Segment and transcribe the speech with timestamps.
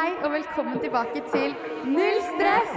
[0.00, 1.50] Hei og velkommen tilbake til
[1.92, 2.70] Null stress!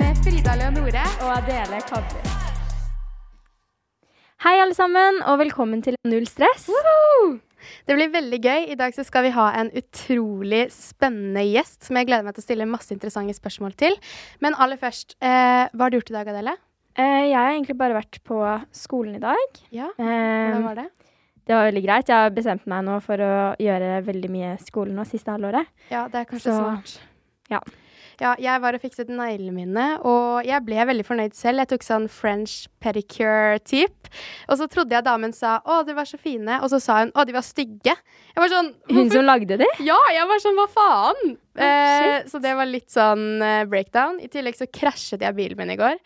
[0.00, 2.20] Med Frida Leonore og Adele Kadri.
[4.44, 6.68] Hei, alle sammen, og velkommen til Null stress.
[7.88, 8.66] Det blir veldig gøy.
[8.74, 12.44] I dag så skal vi ha en utrolig spennende gjest som jeg gleder meg til
[12.44, 13.96] å stille masse interessante spørsmål til.
[14.44, 16.58] Men aller først, eh, hva har du gjort i dag, Adele?
[16.96, 18.38] Eh, jeg har egentlig bare vært på
[18.76, 19.60] skolen i dag.
[19.72, 20.88] Ja, Eh, Hvordan var det?
[21.46, 22.06] det var veldig greit.
[22.08, 25.66] Jeg har bestemt meg nå for å gjøre veldig mye skole nå siste halvåret.
[25.90, 26.98] Ja, det er kanskje Så, smart.
[27.50, 27.60] ja.
[28.20, 31.58] Ja, jeg var og fikset neglene mine, og jeg ble veldig fornøyd selv.
[31.58, 34.10] Jeg tok sånn French pedicure-typ.
[34.48, 37.10] Og så trodde jeg damen sa 'Å, de var så fine', og så sa hun
[37.12, 37.82] 'Å, de var stygge'.
[38.36, 39.66] Jeg var sånn Hun som lagde de?
[39.80, 41.36] Ja, jeg var sånn, hva faen?
[41.56, 42.30] eh, shit.
[42.30, 44.20] så det var litt sånn eh, breakdown.
[44.20, 45.96] I tillegg så krasjet jeg bilen min i går.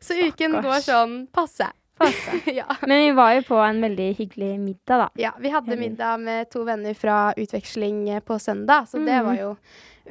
[0.00, 0.64] Så uken Stakkars.
[0.64, 1.70] går sånn passe.
[2.46, 2.64] Ja.
[2.86, 5.08] Men vi var jo på en veldig hyggelig middag, da.
[5.18, 9.24] ja, vi hadde middag med to venner fra utveksling eh, på søndag, så det Mhm.
[9.26, 9.56] var jo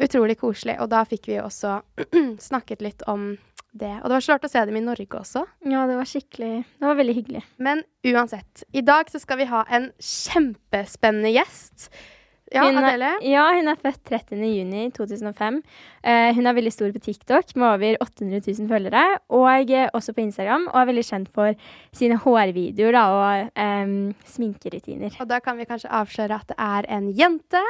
[0.04, 0.76] utrolig koselig.
[0.84, 1.78] Og da fikk vi også
[2.50, 3.38] snakket litt om
[3.72, 3.94] det.
[4.04, 5.46] Og det var så rart å se dem i Norge også.
[5.64, 7.44] Ja, det var skikkelig Det var veldig hyggelig.
[7.58, 11.88] Men uansett, i dag så skal vi ha en kjempespennende gjest.
[12.54, 13.10] Ja, hun, er- Adele?
[13.28, 14.44] Ja, hun er født 30.
[14.56, 15.58] juni 2005.
[16.08, 19.04] Eh, hun er veldig stor på TikTok med over 800 000 følgere,
[19.36, 21.58] og eh, også på Instagram, og er veldig kjent for
[21.92, 25.18] sine hårvideoer da, og um, sminkerutiner.
[25.20, 27.64] Og da kan vi kanskje avsløre at det er en jente.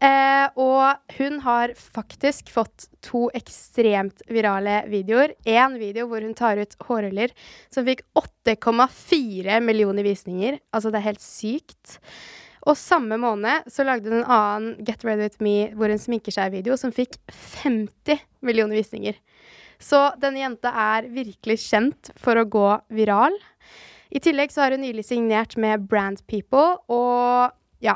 [0.00, 5.36] Uh, og hun har faktisk fått to ekstremt virale videoer.
[5.44, 7.34] Én video hvor hun tar ut hårruller
[7.70, 10.58] som fikk 8,4 millioner visninger.
[10.72, 12.00] Altså, det er helt sykt.
[12.68, 16.34] Og samme måned så lagde hun en annen Get Ready With Me hvor hun sminker
[16.34, 19.16] seg-video som fikk 50 millioner visninger.
[19.80, 23.36] Så denne jenta er virkelig kjent for å gå viral.
[24.12, 27.94] I tillegg så har hun nylig signert med Brand People, og ja,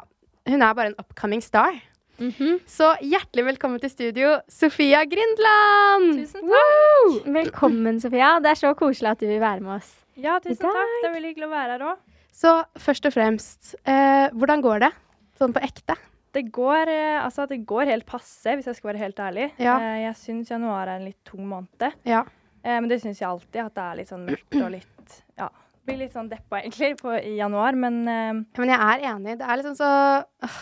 [0.48, 1.76] hun er bare en upcoming star.
[2.22, 2.60] Mhm.
[2.70, 6.22] Så hjertelig velkommen til studio, Sofia Grindland!
[6.22, 7.28] Tusen takk.
[7.34, 8.36] Velkommen, Sofia.
[8.41, 9.91] Det er så koselig at du vil være med oss.
[10.14, 10.94] Ja, tusen takk.
[11.02, 12.13] Det er veldig hyggelig å være her òg.
[12.34, 12.50] Så
[12.82, 14.92] først og fremst, eh, hvordan går det?
[15.38, 15.94] Sånn på ekte?
[16.34, 19.52] Det går, eh, altså, det går helt passe, hvis jeg skal være helt ærlig.
[19.62, 19.76] Ja.
[19.78, 21.92] Eh, jeg syns januar er en litt tung måned.
[22.04, 22.24] Ja.
[22.64, 25.48] Eh, men det syns jeg alltid, at det er litt sånn mørkt og litt Ja.
[25.86, 29.38] Blir litt sånn deppa, egentlig, på, i januar, men ja, Men jeg er enig.
[29.38, 30.60] Det er liksom så øh,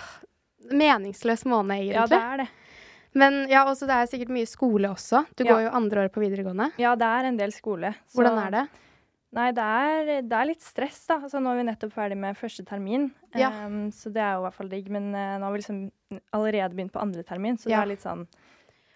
[0.74, 1.94] meningsløs måned, egentlig.
[1.94, 2.48] ja, det er det.
[3.14, 5.24] Men ja, også, det er sikkert mye skole også.
[5.36, 5.52] Du Ja.
[5.54, 6.72] går jo andre året på videregående.
[6.76, 7.94] Ja, det er en del skole.
[8.14, 8.68] Hvordan er det?
[9.32, 11.16] Nei, det er, det er litt stress, da.
[11.24, 13.48] Altså, nå er vi nettopp ferdig med første termin, Ja.
[13.64, 14.90] um, så det er jo i hvert fall digg.
[14.92, 15.78] Men uh, nå har vi liksom
[16.36, 17.80] allerede begynt på andre termin, så Ja.
[17.80, 18.26] det er litt sånn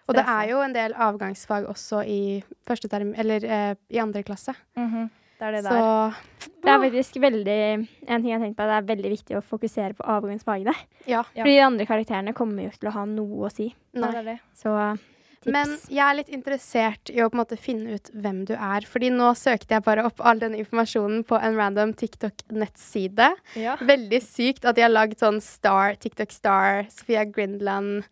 [0.07, 4.21] Og det er jo en del avgangsfag også i første term, eller uh, i andre
[4.23, 4.53] klasse.
[4.77, 5.09] mhm,
[5.39, 6.13] Det er det Så der.
[6.61, 9.43] Det er faktisk veldig En ting jeg har tenkt på, det er veldig viktig å
[9.43, 10.73] fokusere på avgangsfagene.
[11.07, 11.23] ja.
[11.35, 13.73] Fordi de andre karakterene kommer jo ikke til å ha noe å si.
[13.93, 14.39] Nei.
[14.53, 14.97] Så.
[15.47, 18.85] Men jeg er litt interessert i å på en måte finne ut hvem du er.
[18.89, 23.29] Fordi nå søkte jeg bare opp all den informasjonen på en random TikTok-nettside.
[23.59, 23.77] Ja.
[23.79, 28.03] Veldig sykt at de har lagd sånn Star, TikTok Star, Sofia Grindeland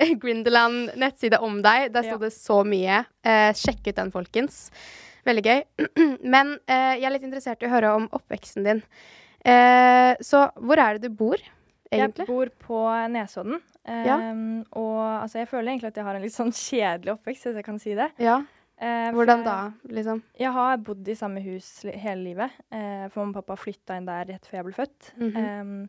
[0.22, 1.90] Grindeland nettside om deg.
[1.94, 2.24] Der sto Ja.
[2.24, 3.04] det så mye.
[3.22, 4.70] Eh, sjekk ut den, folkens.
[5.28, 5.62] Veldig gøy.
[6.34, 8.80] Men eh, jeg er litt interessert i å høre om oppveksten din.
[9.44, 11.36] Eh, så hvor er det du bor,
[11.92, 12.26] egentlig?
[12.26, 13.60] Jeg bor på Nesodden.
[13.86, 14.16] Ja.
[14.20, 17.60] Ehm, og altså, jeg føler egentlig at jeg har en litt sånn kjedelig oppvekst, hvis
[17.60, 18.10] jeg kan si det.
[18.22, 18.40] Ja.
[18.80, 19.56] Eh, Hvordan da,
[19.92, 20.22] liksom?
[20.40, 22.50] Jeg har bodd i samme hus hele livet.
[22.72, 25.10] Eh, for mamma og pappa flytta inn der rett før jeg ble født.
[25.18, 25.36] Mhm.
[25.36, 25.88] Ehm,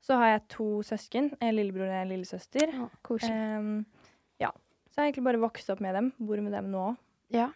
[0.00, 1.32] så har jeg to søsken.
[1.42, 2.70] En lillebror og en lillesøster.
[2.84, 3.16] Oh.
[3.26, 3.84] Ehm,
[4.38, 4.52] ja.
[4.90, 6.12] Så jeg har egentlig bare vokst opp med dem.
[6.20, 6.84] Bor med dem nå.
[7.34, 7.48] Ja.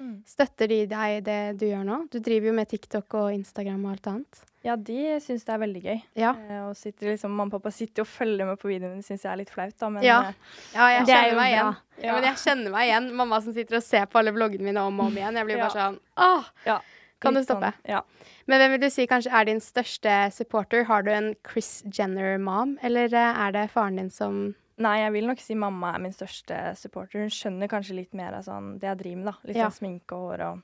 [0.00, 0.22] Mm.
[0.24, 1.96] Støtter de deg i det du gjør nå?
[2.10, 4.38] Du driver jo med TikTok og Instagram og alt annet.
[4.64, 6.00] Ja, de syns det er veldig gøy.
[6.20, 6.30] Ja.
[6.36, 8.98] Eh, og sitter liksom, Mamma og pappa sitter og følger med på videoene.
[9.00, 9.88] Det syns jeg er litt flaut, da.
[9.88, 10.18] Men Ja.
[10.28, 10.34] eh,
[10.74, 11.76] Ja, jeg Det er kjenner jo meg igjen.
[12.04, 13.12] Ja, men jeg kjenner meg igjen.
[13.16, 15.34] Mamma som sitter og ser på alle vloggene mine om og om igjen.
[15.40, 16.44] Jeg blir bare sånn Åh!
[16.66, 16.78] ja,
[17.20, 17.72] Kan du stoppe?
[17.72, 18.00] Sånn, ja.
[18.48, 20.84] Men hvem vil du si kanskje er din største supporter?
[20.84, 25.26] Har du en Chris Jenner-mom, eller eh, er det faren din som Nei, jeg vil
[25.28, 27.20] nok si mamma er min største supporter.
[27.20, 29.34] Hun skjønner kanskje litt mer av sånn det jeg driver med, da.
[29.50, 29.68] Litt Ja.
[29.68, 30.62] sånn sminke og hår og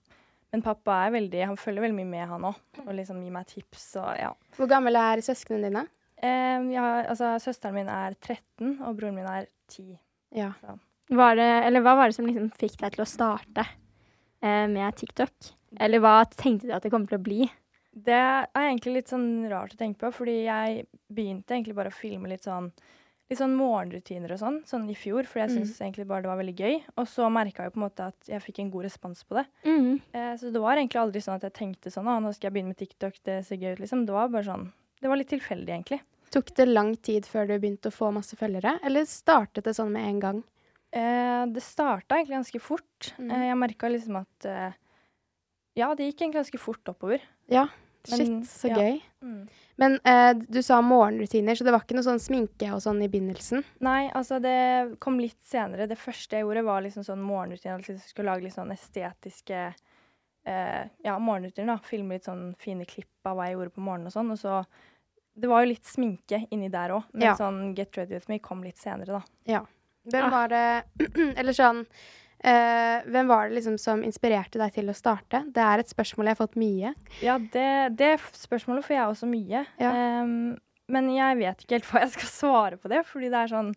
[0.52, 2.54] Men pappa er veldig Han følger veldig mye med, han òg.
[2.86, 4.30] Og liksom gir meg tips og ja.
[4.56, 5.82] Hvor gamle er søsknene dine?
[6.22, 9.98] Eh, ja, altså, søsteren min er 13, og broren min er 10.
[10.32, 10.52] Ja.
[11.10, 13.66] Var det, eller hva var det som liksom fikk deg til å starte
[14.40, 15.52] eh, med TikTok?
[15.78, 17.50] Eller hva tenkte du at det kom til å bli?
[17.92, 21.98] Det er egentlig litt sånn rart å tenke på, fordi jeg begynte egentlig bare å
[22.00, 22.70] filme litt sånn
[23.28, 25.56] Litt sånn morgenrutiner og sånn, sånn i fjor, for jeg Mm.
[25.64, 26.82] syntes egentlig bare det var veldig gøy.
[26.96, 29.46] Og så merka jeg på en måte at jeg fikk en god respons på det.
[29.64, 30.00] Mm.
[30.14, 32.54] Eh, så det var egentlig aldri sånn at jeg tenkte sånn Å, nå skal jeg
[32.54, 34.06] begynne med TikTok, det ser gøy ut, liksom.
[34.06, 36.00] Det var bare sånn Det var litt tilfeldig, egentlig.
[36.30, 39.90] Tok det lang tid før du begynte å få masse følgere, eller startet det sånn
[39.92, 40.44] med en gang?
[40.92, 43.12] Eh, det starta egentlig ganske fort.
[43.18, 43.30] Mm.
[43.30, 44.72] Eh, jeg merka liksom at eh,
[45.76, 47.20] Ja, det gikk egentlig ganske fort oppover.
[47.48, 47.66] Ja.
[48.10, 48.76] Men, Shit, så ja.
[48.76, 49.00] gøy.
[49.22, 49.48] Mm.
[49.78, 53.08] Men eh, du sa morgenrutiner, så det var ikke noe sånn sminke og sånn i
[53.12, 53.64] begynnelsen?
[53.84, 55.88] Nei, altså det kom litt senere.
[55.90, 57.76] Det første jeg gjorde, var liksom sånn morgenrutiner.
[57.80, 59.74] Altså jeg skulle lage litt sånn estetiske
[60.46, 61.74] eh, ja, morgenrutiner.
[61.74, 61.78] da.
[61.84, 64.30] Filme litt sånn fine klipp av hva jeg gjorde på morgenen og sånn.
[64.32, 64.64] Og så
[65.38, 67.34] Det var jo litt sminke inni der òg, men Ja.
[67.36, 69.60] sånn Get Ready With Me kom litt senere, da.
[70.08, 70.30] Hvem Ah.
[70.30, 70.84] var det
[71.36, 71.84] Eller sånn
[72.44, 75.42] eh, Hvem var det liksom som inspirerte deg til å starte?
[75.52, 76.94] Det er et spørsmål jeg har fått mye.
[77.24, 77.68] Ja, det,
[77.98, 79.66] det spørsmålet får jeg også mye.
[79.82, 79.92] Ja.
[80.22, 80.56] Um,
[80.92, 83.76] men jeg vet ikke helt hva jeg skal svare på det, fordi det er sånn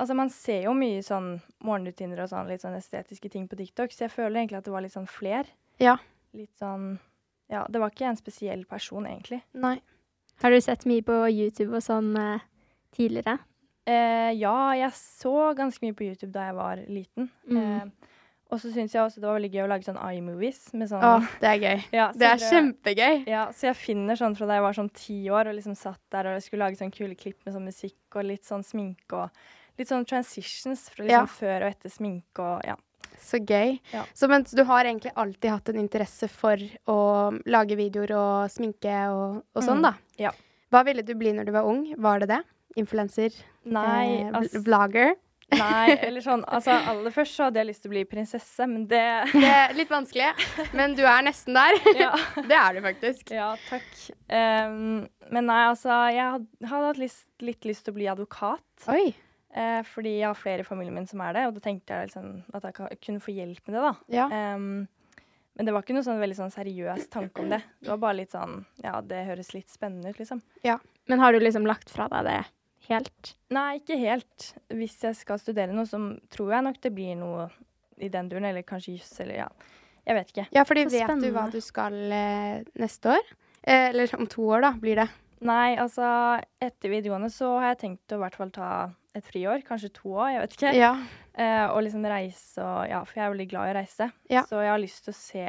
[0.00, 1.34] Altså, man ser jo mye sånn
[1.66, 4.72] morgenrutiner og sånn litt sånn estetiske ting på TikTok, så jeg føler egentlig at det
[4.72, 5.50] var litt sånn fler.
[5.82, 5.98] Ja.
[6.32, 6.94] Litt sånn
[7.52, 9.42] Ja, det var ikke en spesiell person, egentlig.
[9.52, 9.74] Nei.
[10.40, 12.40] Har du sett mye på YouTube og sånn uh,
[12.96, 13.36] tidligere?
[13.90, 17.28] Eh, ja, jeg så ganske mye på YouTube da jeg var liten.
[17.50, 17.58] Mm.
[17.60, 18.10] Eh,
[18.50, 21.04] og så syns jeg også det var veldig gøy å lage sånn iMovies med sånn
[21.06, 21.84] Å, det er gøy.
[21.94, 23.20] ja, Det er kjempegøy.
[23.30, 26.00] Ja, så jeg finner sånn fra da jeg var sånn ti år og liksom satt
[26.10, 29.30] der og skulle lage sånn kule klipp med sånn musikk og litt sånn sminke og
[29.78, 31.26] litt sånn transitions fra liksom Ja.
[31.38, 32.76] før og etter sminke og ja.
[33.20, 33.78] Så gøy.
[33.92, 34.02] Ja.
[34.16, 36.56] Så men du har egentlig alltid hatt en interesse for
[36.88, 36.98] å
[37.46, 39.94] lage videoer og sminke og, og sånn, Mm, da?
[40.18, 40.30] ja.
[40.72, 41.94] Hva ville du bli når du var ung?
[41.98, 42.40] Var det det?
[42.78, 43.34] Influenser?
[43.64, 45.16] Nei, eh, vlogger?
[45.50, 48.84] nei, eller sånn Altså aller først så hadde jeg lyst til å bli prinsesse, men
[48.90, 49.02] det
[49.32, 50.30] Det er litt vanskelig,
[50.76, 51.80] men du er nesten der.
[52.04, 52.12] Ja,
[52.50, 53.32] Det er du faktisk.
[53.34, 53.88] ja takk.
[54.28, 58.86] Um, men nei, altså jeg had, hadde hatt lyst, litt lyst til å bli advokat.
[58.90, 59.10] Oi.
[59.50, 62.10] Uh, fordi jeg har flere i familien min som er det, og da tenkte jeg
[62.10, 63.92] liksom at jeg kunne få hjelp med det, da.
[64.14, 64.54] Ja.
[64.54, 64.86] Um,
[65.58, 67.58] men det var ikke noe sånn veldig sånn seriøs tanke om det.
[67.82, 70.40] Det var bare litt sånn Ja, det høres litt spennende ut, liksom.
[70.64, 70.78] Ja.
[71.10, 72.38] Men har du liksom lagt fra deg det
[72.88, 73.34] helt?
[73.52, 74.52] Nei, ikke helt.
[74.72, 76.00] Hvis jeg skal studere noe, så
[76.32, 77.48] tror jeg nok det blir noe
[78.00, 79.48] i den duren, eller kanskje juss, eller ja.
[80.08, 80.46] Jeg vet ikke.
[80.56, 83.34] Ja, fordi Så vet du hva du skal eh, neste år?
[83.60, 85.08] Eh, eller om to år, da, blir det.
[85.46, 86.04] Nei, altså
[86.60, 88.70] etter videregående så har jeg tenkt å i hvert fall ta
[89.16, 90.72] et friår, kanskje to år, jeg vet ikke.
[90.76, 90.90] Ja.
[91.34, 94.10] Eh, og liksom reise og Ja, for jeg er veldig glad i å reise.
[94.32, 94.44] Ja.
[94.48, 95.46] Så jeg har lyst til å se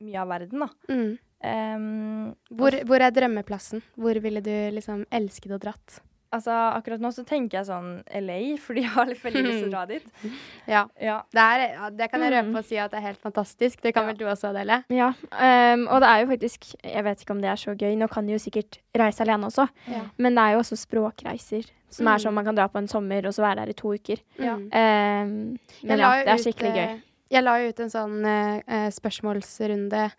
[0.00, 0.70] mye av verden, da.
[0.90, 1.10] Mm.
[1.40, 3.80] Um, Hvor, hvor er drømmeplassen?
[3.96, 6.00] Hvor ville du liksom elsket å dratt?
[6.32, 9.68] Altså, akkurat nå så tenker jeg sånn LA, fordi jeg har litt veldig lyst til
[9.68, 10.06] å dra dit.
[10.70, 10.84] Ja.
[11.00, 11.16] Ja.
[11.32, 13.80] Det, er, det kan jeg røpe på og si at det er helt fantastisk.
[13.82, 14.12] Det kan Ja.
[14.12, 14.82] vel du også, Adele?
[14.88, 17.96] Ja, Um, og det er jo faktisk Jeg vet ikke om det er så gøy.
[17.98, 20.02] Nå kan du jo sikkert reise alene også, Ja.
[20.18, 21.70] men det er jo også språkreiser.
[21.90, 22.14] Som Mm.
[22.14, 24.18] er sånn man kan dra på en sommer og så være der i to uker.
[24.38, 24.54] Ja.
[24.56, 24.68] Mm.
[24.72, 27.02] Ehm, men ja, det er skikkelig eh, gøy.
[27.30, 30.10] Jeg la jo ut en sånn eh, eh, spørsmålsrunde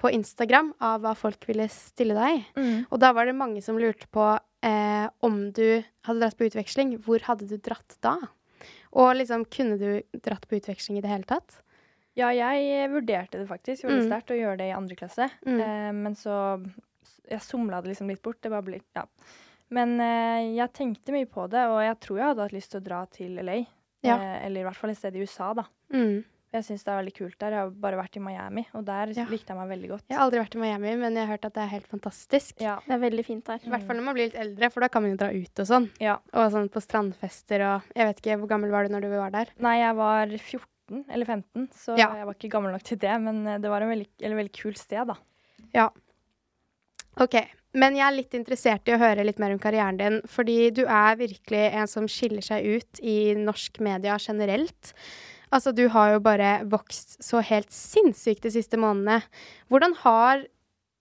[0.00, 2.44] på Instagram av hva folk ville stille deg.
[2.56, 2.86] Mm.
[2.90, 6.98] Og da var det mange som lurte på eh, om du hadde dratt på utveksling,
[7.04, 8.16] hvor hadde du dratt da?
[8.92, 11.60] Og liksom, kunne du dratt på utveksling i det hele tatt?
[12.18, 14.08] ja, jeg vurderte det faktisk veldig Mm.
[14.10, 15.30] sterkt å gjøre det i andre klasse.
[15.46, 15.60] Mm.
[15.60, 16.34] Eh, men så
[17.30, 18.40] Jeg somla det liksom litt bort.
[18.42, 19.04] Det bare ble Ja.
[19.70, 22.80] Men eh, jeg tenkte mye på det, og jeg tror jeg hadde hatt lyst til
[22.80, 23.66] å dra til LA.
[24.02, 24.16] Ja.
[24.18, 25.64] Eh, eller i hvert fall et sted i USA, da.
[25.94, 26.24] Mm.
[26.52, 27.50] Jeg syns det er veldig kult der.
[27.54, 29.24] Jeg har bare vært i Miami, og der Ja.
[29.30, 30.04] likte jeg meg veldig godt.
[30.10, 32.60] Jeg har aldri vært i Miami, men jeg har hørt at det er helt fantastisk.
[32.60, 32.80] Ja.
[32.86, 33.60] Det er veldig fint der.
[33.64, 35.60] I hvert fall når man blir litt eldre, for da kan man jo dra ut
[35.62, 35.90] og sånn.
[36.00, 36.16] ja.
[36.34, 39.30] Og sånn på strandfester og Jeg vet ikke, hvor gammel var du når du var
[39.30, 39.46] der?
[39.60, 42.14] Nei, jeg var 14 eller 15, så Ja.
[42.16, 43.20] jeg var ikke gammel nok til det.
[43.20, 45.14] Men eh, det var en veldig, eller veldig kult sted, da.
[45.72, 45.88] Ja.
[47.20, 47.36] OK.
[47.74, 50.82] Men jeg er litt interessert i å høre litt mer om karrieren din, fordi du
[50.86, 54.92] er virkelig en som skiller seg ut i norsk media generelt.
[55.52, 59.22] Altså, du har jo bare vokst så helt sinnssykt de siste månedene.
[59.68, 60.44] Hvordan har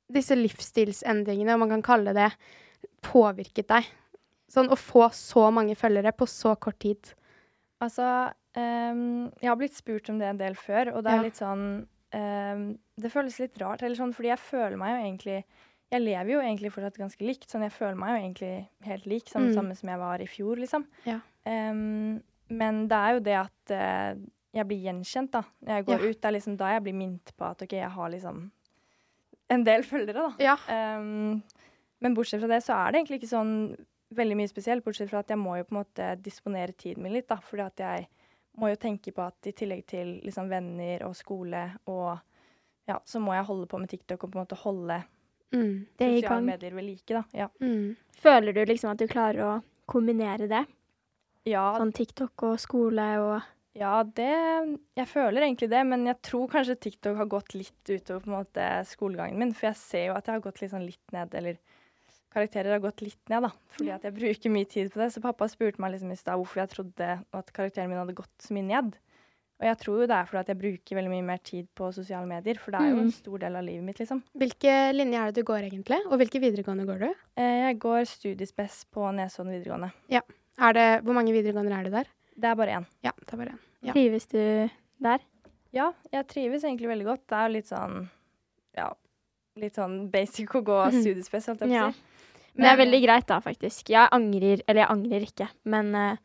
[0.10, 2.32] disse livsstilsendringene, om man kan kalle det,
[3.06, 3.88] påvirket deg?
[4.50, 7.12] Sånn å få så mange følgere på så kort tid.
[7.80, 8.08] Altså,
[8.58, 11.22] um, jeg har blitt spurt om det en del før, og det er Ja.
[11.30, 11.66] litt sånn
[12.14, 12.64] um,
[13.00, 15.44] Det føles litt rart, eller sånn, fordi jeg føler meg jo egentlig
[15.94, 19.26] Jeg lever jo egentlig fortsatt ganske likt, sånn jeg føler meg jo egentlig helt lik,
[19.30, 19.54] sånn Mm.
[19.56, 20.86] samme som jeg var i fjor, liksom.
[21.06, 21.20] Ja.
[21.46, 24.16] Um, men det er jo det at eh,
[24.54, 25.44] jeg blir gjenkjent, da.
[25.66, 26.10] Når jeg går Ja.
[26.10, 28.52] ut, det er liksom da jeg blir minnet på at OK, jeg har liksom
[29.50, 30.34] en del følgere, da.
[30.40, 30.56] Ja.
[31.00, 31.42] Um,
[32.02, 33.54] men bortsett fra det, så er det egentlig ikke sånn
[34.16, 34.84] veldig mye spesielt.
[34.86, 37.36] Bortsett fra at jeg må jo på en måte disponere tiden min litt, da.
[37.38, 38.08] Fordi at jeg
[38.58, 42.20] må jo tenke på at i tillegg til liksom venner og skole og
[42.88, 45.04] ja, så må jeg holde på med TikTok og på en måte holde
[45.52, 45.88] Mm.
[45.98, 47.24] Sosiale medier ved like, da.
[47.34, 47.48] Ja.
[47.60, 47.96] Mm.
[48.22, 50.60] Føler du liksom at du klarer å kombinere det?
[51.50, 53.42] Ja, Sånn TikTok og skole og
[53.76, 58.22] ja, det Jeg føler egentlig det, men jeg tror kanskje TikTok har gått litt utover
[58.24, 59.54] på en måte skolegangen min.
[59.54, 61.58] For jeg ser jo at jeg har gått sånn litt ned, eller
[62.34, 63.52] karakterer har gått litt ned, da.
[63.76, 65.12] Fordi at jeg bruker mye tid på det.
[65.14, 68.36] Så pappa spurte meg liksom i stad hvorfor jeg trodde at karakteren min hadde gått
[68.46, 68.98] så mye ned.
[69.60, 71.90] Og jeg tror jo det er fordi at jeg bruker veldig mye mer tid på
[71.92, 72.56] sosiale medier.
[72.62, 73.12] For det er jo en Mm.
[73.12, 74.22] stor del av livet mitt, liksom.
[74.38, 76.00] Hvilke linjer er det du går, egentlig?
[76.08, 77.10] Og hvilke videregående går du?
[77.36, 79.92] Eh, jeg går studiespes på Nesodden videregående.
[80.60, 82.08] Er det, hvor mange videregående er det der?
[82.40, 82.88] Det er bare én.
[83.04, 83.60] Ja, det er bare én.
[83.86, 83.94] Ja.
[83.96, 84.40] Trives du
[85.04, 85.24] der?
[85.76, 87.26] Ja, jeg trives egentlig veldig godt.
[87.30, 87.98] Det er jo litt sånn
[88.78, 88.88] ja,
[89.60, 92.06] litt sånn basic å gå studiespes, holdt jeg på å si.
[92.56, 93.92] Men det er veldig greit, da, faktisk.
[93.94, 96.18] Jeg angrer Eller jeg angrer ikke, men eh,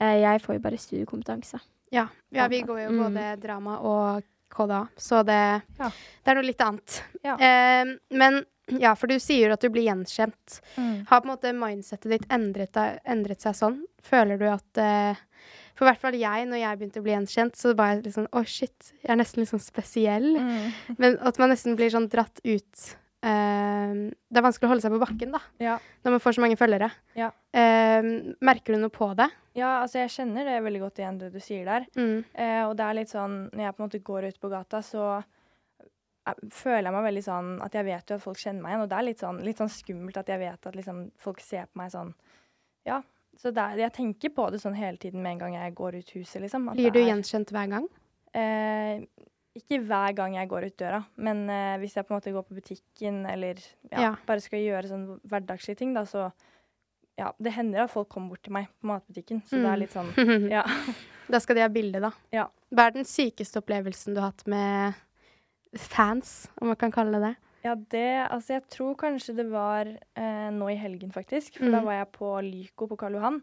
[0.00, 1.60] eh, jeg får jo bare studiekompetanse.
[1.92, 3.02] Ja, ja vi går jo Mm.
[3.02, 5.90] både drama og KDA, så det, Ja.
[6.24, 7.02] det er noe litt annet.
[7.24, 7.34] Ja.
[7.36, 8.44] Uh, men
[8.80, 10.60] ja, for du sier at du blir gjenkjent.
[10.76, 11.06] Mm.
[11.08, 13.82] Har på en måte mindsetet ditt endret, endret seg sånn?
[14.02, 15.16] Føler du at eh,
[15.74, 18.14] For i hvert fall jeg, når jeg begynte å bli gjenkjent, så var jeg litt
[18.16, 20.28] sånn Å, shit, jeg er nesten litt sånn spesiell.
[20.36, 20.96] Mm.
[20.98, 22.90] Men at man nesten blir sånn dratt ut
[23.22, 25.76] Uh, Det er vanskelig å holde seg på bakken, da, Ja.
[26.02, 26.88] når man får så mange følgere.
[27.14, 27.28] Ja.
[27.54, 29.28] Uh, merker du noe på det?
[29.54, 31.86] ja, altså jeg kjenner det veldig godt igjen, det du sier der.
[31.94, 32.24] Mm.
[32.34, 34.80] Uh, og det er litt sånn Når jeg på en måte går ut på gata,
[34.82, 35.04] så
[36.26, 38.82] eh, føler jeg meg veldig sånn at jeg vet jo at folk kjenner meg igjen.
[38.82, 41.70] Og det er litt sånn, litt sånn skummelt at jeg vet at liksom folk ser
[41.70, 42.14] på meg sånn
[42.88, 43.02] Ja.
[43.38, 45.96] Så det er, jeg tenker på det sånn hele tiden med en gang jeg går
[45.98, 46.70] ut huset, liksom.
[46.76, 47.88] Blir du er- gjenkjent hver gang?
[48.34, 49.04] Eh,
[49.58, 52.46] ikke hver gang jeg går ut døra, men eh, hvis jeg på en måte går
[52.48, 53.54] på butikken eller
[53.90, 54.14] ja, Ja.
[54.26, 56.30] bare skal gjøre sånn hverdagslige ting, da, så
[57.18, 59.72] ja, det hender at folk kommer bort til meg på matbutikken, så det Mm.
[59.72, 60.62] er litt sånn Ja.
[61.30, 62.10] Da skal de ha bilde, da.
[62.32, 62.46] Ja.
[62.74, 64.94] Hva er den sykeste opplevelsen du har hatt med
[65.76, 67.36] fans, om man kan kalle det det?
[67.64, 71.80] Ja, det Altså, jeg tror kanskje det var eh, nå i helgen, faktisk, for da
[71.80, 71.84] Mm.
[71.84, 73.42] var jeg på Lyco på Karl Johan.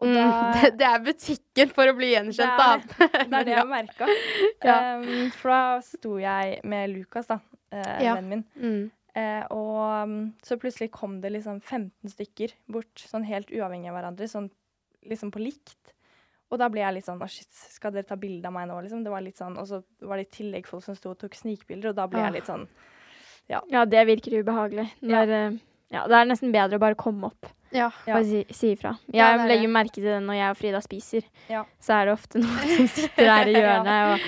[0.00, 2.78] Og Mm, da det, det er butikken for å bli gjenkjent, da.
[3.28, 4.06] Det er det jeg merka.
[4.64, 4.96] Ja.
[4.96, 7.40] Um, for da sto jeg med Lukas, da,
[7.72, 8.14] eh, Ja.
[8.16, 8.44] vennen min.
[8.56, 8.90] Mm.
[9.14, 13.96] Eh, og um, så plutselig kom det liksom 15 stykker bort, sånn helt uavhengig av
[13.98, 14.48] hverandre, sånn
[15.10, 15.92] liksom på likt.
[16.50, 18.80] Og da ble jeg litt sånn Å, shit, skal dere ta bilde av meg nå,
[18.82, 19.04] liksom?
[19.04, 21.34] Det var litt sånn, Og så var det i tillegg folk som sto og tok
[21.38, 22.24] snikbilder, og da ble Ah.
[22.30, 22.64] jeg litt sånn
[23.48, 24.90] Ja, det virker ubehagelig.
[25.02, 25.56] Når, eh,
[25.90, 27.90] ja, det er nesten bedre å bare komme opp Ja.
[28.06, 28.18] Ja.
[28.18, 28.96] og si, si ifra.
[29.12, 29.74] Jeg Ja, det er legger det.
[29.74, 31.22] merke til det når jeg og Frida spiser.
[31.48, 31.64] Ja.
[31.80, 33.60] Så er det ofte noen som sitter her i Ja.
[33.60, 34.20] hjørnet og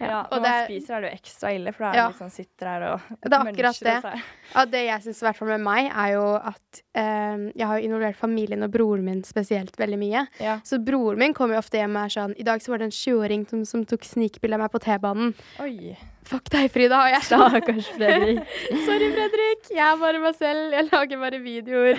[0.00, 2.08] Ja, Og når det man er- spiser, er det jo ekstra ille, for da Ja.
[2.10, 3.96] liksom sitter her og Det er akkurat det.
[4.04, 4.20] og
[4.54, 7.78] Ja, det jeg syns i hvert fall med meg, er jo at um, jeg har
[7.78, 10.26] involvert familien og broren min spesielt veldig mye.
[10.40, 10.58] Ja.
[10.64, 12.84] Så broren min kommer jo ofte hjem og er sånn I dag så var det
[12.88, 15.34] en 20-åring som, som tok snikbilde av meg på T-banen.
[15.60, 15.96] Oi.
[16.24, 16.96] Fuck deg, Frida.
[17.04, 18.40] Og jeg Stakkars Fredrik.
[18.86, 19.70] Sorry, Fredrik.
[19.70, 20.72] Jeg er bare meg selv.
[20.72, 21.98] Jeg lager bare videoer.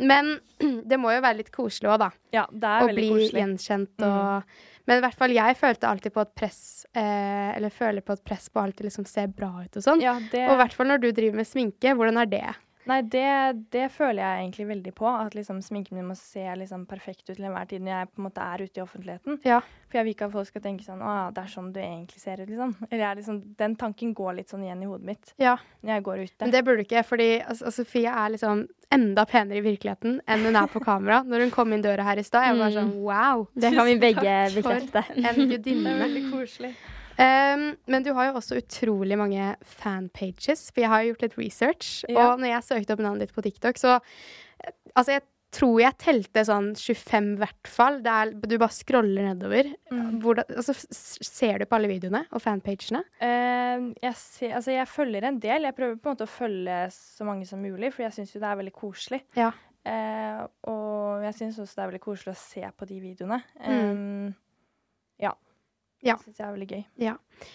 [0.00, 0.38] Men
[0.88, 2.10] det må jo være litt koselig òg, da.
[2.32, 4.42] Ja, det er Å veldig bli gjenkjent gjenkjent Mm.
[4.86, 6.60] Men i hvert fall jeg følte alltid på et press
[6.94, 10.04] eh, Eller føler på et press på å alltid liksom se bra ut og sånn.
[10.04, 11.94] Ja, det, Og i hvert fall når du driver med sminke.
[11.98, 12.44] Hvordan er det?
[12.86, 13.26] Nei, det,
[13.74, 15.08] det føler jeg egentlig veldig på.
[15.10, 18.22] At liksom sminken min må se liksom perfekt ut til enhver tid når jeg på
[18.22, 19.40] en måte er ute i offentligheten.
[19.46, 19.60] Ja.
[19.86, 22.22] For jeg vil ikke at folk skal tenke sånn Å, det er sånn du egentlig
[22.22, 22.74] ser ut, liksom.
[22.88, 25.96] Eller jeg er liksom, den tanken går litt sånn igjen i hodet mitt Ja, når
[25.96, 26.40] jeg går ute.
[26.42, 30.46] Men det burde du ikke, fordi altså, Sofie er liksom enda penere i virkeligheten enn
[30.46, 31.22] hun er på kamera.
[31.26, 33.46] Når hun kom inn døra her i stad, jeg var bare sånn wow.
[33.54, 35.02] Det kan vi begge bekrefte.
[35.16, 35.96] En gudinne.
[36.04, 36.76] veldig koselig.
[37.16, 41.38] Um, men du har jo også utrolig mange fanpages, for jeg har jo gjort litt
[41.40, 41.88] research.
[42.10, 42.32] Ja.
[42.32, 45.96] Og når jeg søkte opp navnet ditt på TikTok, så eh, Altså, jeg tror jeg
[46.00, 47.98] telte sånn 25 i hvert fall.
[48.00, 49.68] Du bare scroller nedover.
[49.92, 50.18] Mm.
[50.24, 53.02] Hvordan, altså, ser du på alle videoene og fanpagene?
[53.20, 55.68] Eh, jeg, ser, altså jeg følger en del.
[55.68, 58.42] Jeg prøver på en måte å følge så mange som mulig, for jeg syns jo
[58.42, 59.22] det er veldig koselig.
[59.36, 59.52] Ja.
[59.86, 63.38] Uh, og jeg syns også det er veldig koselig å se på de videoene.
[63.60, 63.76] Mm.
[63.76, 64.34] Um,
[66.04, 66.14] ja.
[66.16, 66.82] Det syns jeg er veldig gøy.
[67.02, 67.14] Ja.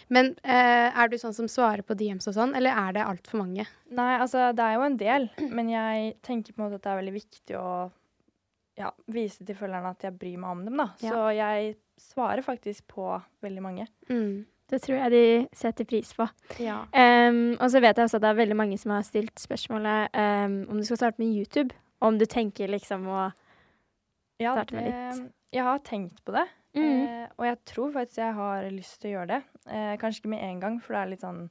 [0.10, 3.43] Men eh, er du sånn som svarer på DMs og sånn, eller er det altfor
[3.43, 3.67] mange?
[3.93, 6.93] Nei, altså det er jo en del, men jeg tenker på en måte at det
[6.93, 7.71] er veldig viktig å
[8.79, 10.88] ja, vise til følgerne at jeg bryr meg om dem, da.
[11.03, 11.13] Ja.
[11.13, 13.13] Så jeg svarer faktisk på
[13.45, 13.88] veldig mange.
[14.10, 14.45] Mm.
[14.71, 15.24] Det tror jeg de
[15.57, 16.25] setter pris på.
[16.63, 16.77] Ja.
[16.95, 20.15] Um, og så vet jeg også at det er veldig mange som har stilt spørsmålet
[20.15, 21.75] um, om du skal starte med YouTube.
[22.01, 23.29] Om du tenker liksom å
[24.41, 25.27] Ja, Starte med litt.
[25.53, 26.83] Jeg har tenkt på det, Mm.
[27.03, 29.41] eh, og jeg tror faktisk jeg har lyst til å gjøre det.
[29.67, 31.49] Eh, kanskje ikke med en gang, for det er litt sånn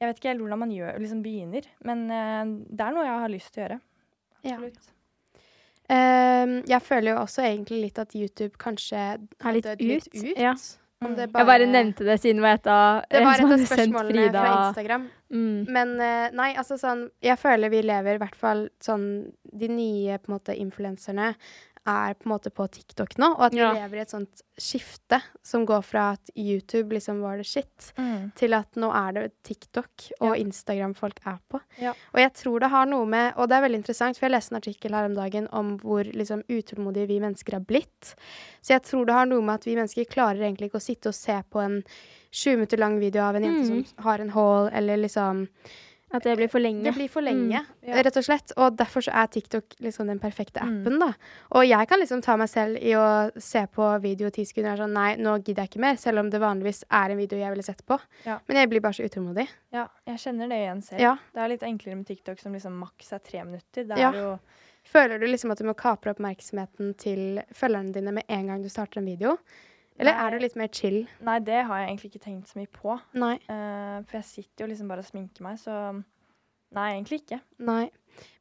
[0.00, 3.20] Jeg vet ikke helt hvordan man gjør, liksom begynner, men eh, det er noe jeg
[3.20, 3.80] har lyst til å gjøre.
[4.42, 4.54] Ja.
[4.54, 4.92] Absolutt.
[5.90, 9.00] Ehm, jeg føler jo også egentlig litt at YouTube kanskje
[9.42, 10.38] har litt litt ut, ut.
[10.38, 10.54] ja.
[11.02, 13.70] Om det Jeg bare nevnte det siden det var et av Det som hadde sendt
[13.70, 15.06] spørsmålene Frida- fra Instagram.
[15.32, 15.70] Mm.
[15.72, 15.94] Men
[16.36, 19.06] nei, altså sånn Jeg føler vi lever i hvert fall sånn
[19.52, 21.30] De nye på en måte influenserne
[21.86, 23.72] er på en måte på TikTok nå, og at vi Ja.
[23.72, 28.32] lever i et sånt skifte som går fra at YouTube liksom var det shit, Mm.
[28.34, 30.44] til at nå er det TikTok og Ja.
[30.44, 31.60] Instagram folk er på.
[31.80, 31.90] Ja.
[32.14, 34.52] Og jeg tror det har noe med Og det er veldig interessant, for jeg leste
[34.52, 38.14] en artikkel her om dagen om hvor liksom utålmodige vi mennesker har blitt.
[38.62, 41.06] Så jeg tror det har noe med at vi mennesker klarer egentlig ikke å sitte
[41.08, 41.82] og se på en
[42.30, 43.86] sju minutter lang video av en jente Mm.
[43.86, 45.48] som har en haul, eller liksom
[46.12, 46.82] At det blir for lenge.
[46.82, 48.02] Det blir for lenge, Mm, ja.
[48.02, 48.52] rett og slett.
[48.56, 50.80] Og derfor så er TikTok liksom den perfekte Mm.
[50.80, 51.12] appen, da.
[51.52, 54.78] Og jeg kan liksom ta meg selv i å se på video ti sekunder og
[54.78, 57.38] være sånn Nei, nå gidder jeg ikke mer, selv om det vanligvis er en video
[57.38, 58.00] jeg ville sett på.
[58.26, 58.40] Ja.
[58.48, 59.48] Men jeg blir bare så utålmodig.
[59.72, 61.00] Ja, jeg kjenner det igjen selv.
[61.00, 61.16] Ja.
[61.32, 63.84] Det er litt enklere med TikTok som liksom maks er tre minutter.
[63.86, 64.38] Det er jo
[64.82, 68.68] Føler du liksom at du må kapre oppmerksomheten til følgerne dine med en gang du
[68.70, 69.36] starter en video?
[70.00, 70.26] Eller Nei.
[70.26, 71.02] er du litt mer chill?
[71.28, 72.94] Nei, det har jeg egentlig ikke tenkt så mye på.
[73.20, 73.34] Nei.
[73.50, 75.76] Uh, for jeg sitter jo liksom bare og sminker meg, så
[76.70, 77.40] Nei, egentlig ikke.
[77.66, 77.88] Nei.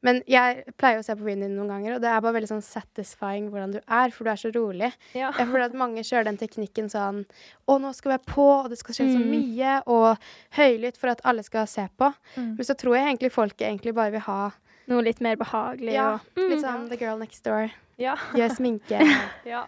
[0.06, 2.50] Men jeg pleier å se på videoen din noen ganger, og det er bare veldig
[2.52, 4.92] sånn satisfying hvordan du er, for du er så rolig.
[5.18, 5.32] Ja.
[5.34, 8.70] Jeg føler at mange kjører den teknikken sånn Å, nå skal vi være på, og
[8.70, 9.32] det skal skje så Mm.
[9.34, 12.12] mye, og høylytt for at alle skal se på.
[12.36, 12.54] Mm.
[12.60, 14.52] Men så tror jeg egentlig folket egentlig bare vil ha
[14.90, 15.94] Noe litt mer behagelig.
[15.94, 16.50] ja, og, mm.
[16.54, 17.72] litt sånn The Girl Next Door.
[18.00, 18.16] Ja.
[18.36, 19.00] Gjør sminke.
[19.54, 19.66] ja.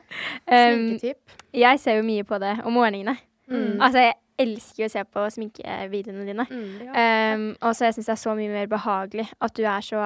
[0.47, 0.97] Um,
[1.53, 3.17] jeg ser jo mye på det om morgenene.
[3.51, 3.79] Mm.
[3.83, 6.45] Altså, jeg elsker å se på sminkevideoene dine.
[6.49, 6.69] Mm.
[6.87, 7.07] ja.
[7.35, 10.05] Um, og så jeg syns det er så mye mer behagelig at du er så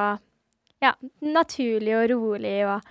[0.83, 2.57] ja, naturlig og rolig.
[2.67, 2.81] Og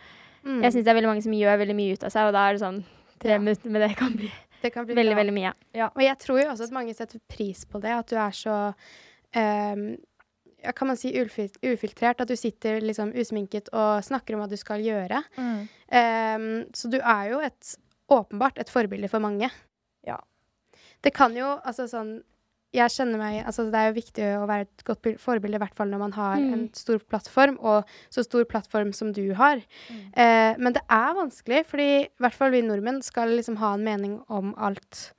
[0.44, 0.58] Mm.
[0.60, 2.40] jeg syns det er veldig mange som gjør veldig mye ut av seg, og da
[2.44, 2.82] er det sånn
[3.22, 3.38] tre Ja.
[3.40, 4.28] minutter med det kan bli
[4.60, 5.22] Det kan bli veldig, bra.
[5.22, 5.52] veldig mye.
[5.96, 8.74] Og jeg tror jo også at mange setter pris på det, at du er så
[9.32, 9.96] ehm,
[10.64, 12.20] ja, Kan man si ufiltrert?
[12.24, 15.22] At du sitter liksom usminket og snakker om hva du skal gjøre.
[15.36, 15.64] Mm.
[15.94, 17.74] Um, så du er jo et
[18.12, 19.48] åpenbart et forbilde for mange.
[20.06, 20.18] Ja.
[21.04, 22.22] Det kan jo altså sånn
[22.74, 25.76] Jeg kjenner meg Altså det er jo viktig å være et godt forbilde, i hvert
[25.78, 26.52] fall når man har Mm.
[26.52, 29.60] en stor plattform, og så stor plattform som du har.
[29.88, 30.00] Mm.
[30.16, 33.84] Uh, men det er vanskelig, fordi i hvert fall vi nordmenn skal liksom ha en
[33.84, 35.12] mening om alt.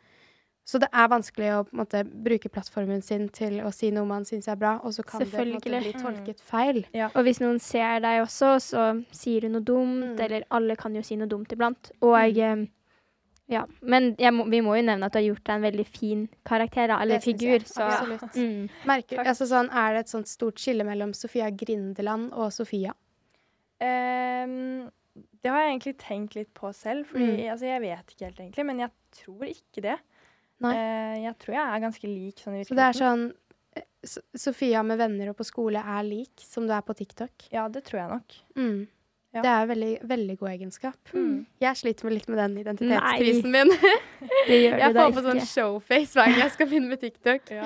[0.65, 4.06] Så det er vanskelig å på en måte, bruke plattformen sin til å si noe
[4.10, 6.80] man syns er bra, og så kan det på en måte bli tolket feil.
[7.13, 10.19] Og hvis noen ser deg også, så sier du noe dumt, Mm.
[10.25, 11.91] eller alle kan jo si noe dumt iblant.
[12.01, 12.63] Og Mm.
[12.63, 12.67] eh,
[13.47, 13.65] ja.
[13.84, 16.30] Men jeg må, vi må jo nevne at du har gjort deg en veldig fin
[16.43, 17.60] karakter, da, eller Det figur.
[17.60, 17.67] jeg.
[17.67, 18.34] Så Absolutt.
[18.34, 18.69] mm.
[18.88, 22.91] Merker, altså sånn, er det et sånt stort skille mellom Sofia Grindeland og Sofia?
[23.80, 24.89] Um,
[25.43, 27.06] det har jeg egentlig tenkt litt på selv.
[27.08, 27.51] Fordi, Mm.
[27.51, 28.65] altså, jeg vet ikke helt, egentlig.
[28.65, 29.99] Men jeg tror ikke det.
[30.63, 30.74] Nei.
[30.76, 33.24] Eh, jeg tror jeg er ganske lik sånn i Så det er sånn
[33.76, 37.50] eh, S- Sofia med venner og på skole er lik som du er på TikTok?
[37.52, 38.38] Ja, det tror jeg nok.
[38.56, 38.88] Mm.
[39.36, 39.41] Ja.
[39.44, 41.10] Det er veldig, veldig god egenskap.
[41.12, 41.41] Mm.
[41.60, 43.74] Jeg sliter litt med den identitetskrisen min.
[44.48, 47.02] Det gjør jeg du da får på sånn showface hver gang jeg skal begynne med
[47.04, 47.52] TikTok.
[47.52, 47.65] Eh,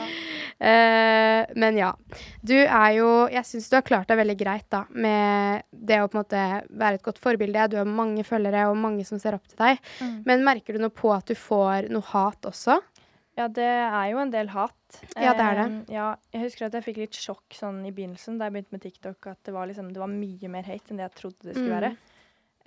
[1.55, 1.93] men ja.
[2.45, 6.07] Du er jo Jeg syns du har klart deg veldig greit da med det å
[6.09, 7.69] på en måte være et godt forbilde.
[7.71, 9.79] Du har mange følgere og mange som ser opp til deg.
[10.01, 10.15] Mm.
[10.25, 12.79] Men merker du noe på at du får noe hat også?
[13.39, 14.75] Ja, det er jo en del hat.
[15.15, 15.67] Ja, det er det.
[15.93, 18.81] Ja, jeg husker at jeg fikk litt sjokk sånn i begynnelsen da jeg begynte med
[18.83, 21.55] TikTok, at det var, liksom, det var mye mer hate enn det jeg trodde det
[21.55, 21.81] skulle Mm.
[21.81, 21.91] være.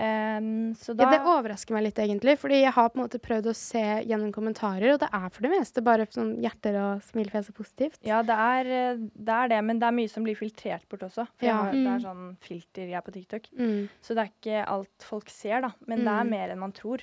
[0.02, 2.34] Ehm, så da Ja, det overrasker meg litt, egentlig.
[2.40, 5.42] Fordi jeg har på en måte prøvd å se gjennom kommentarer, og det er for
[5.46, 7.98] det meste bare sånn hjerter og smilefjes og positivt.
[8.04, 11.04] Ja, det er, eh, det er det, men det er mye som blir filtrert bort
[11.06, 11.26] også.
[11.38, 11.56] For Ja.
[11.62, 11.94] har, det Mm.
[11.94, 13.48] er sånn filter jeg på TikTok.
[13.56, 13.88] Mm.
[14.02, 15.72] Så det er ikke alt folk ser, da.
[15.86, 16.30] Men det er Mm.
[16.30, 16.98] mer enn man tror.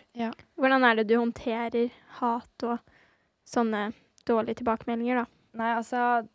[0.60, 2.80] Hvordan er det du håndterer hat og
[3.48, 3.94] sånne
[4.26, 5.26] dårlige tilbakemeldinger, da?
[5.54, 6.28] Nei, altså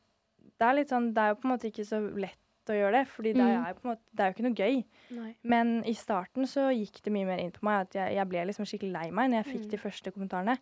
[0.57, 2.39] Det er litt sånn Det er jo på en måte ikke så lett
[2.73, 3.67] å gjøre det, fordi det, Mm.
[3.67, 4.85] er måte, det er jo ikke noe gøy.
[5.11, 5.35] Nei.
[5.45, 8.45] Men i starten så gikk det mye mer inn på meg at jeg, jeg ble
[8.47, 9.71] liksom skikkelig lei meg når jeg fikk Mm.
[9.71, 10.59] de første kommentarene.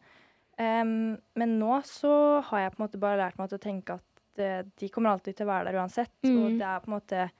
[0.59, 4.39] Um, men nå så har jeg på en måte bare lært meg å tenke at
[4.39, 6.11] eh, de kommer alltid til å være der uansett.
[6.25, 6.59] Og Mm.
[6.59, 7.31] det er på en måte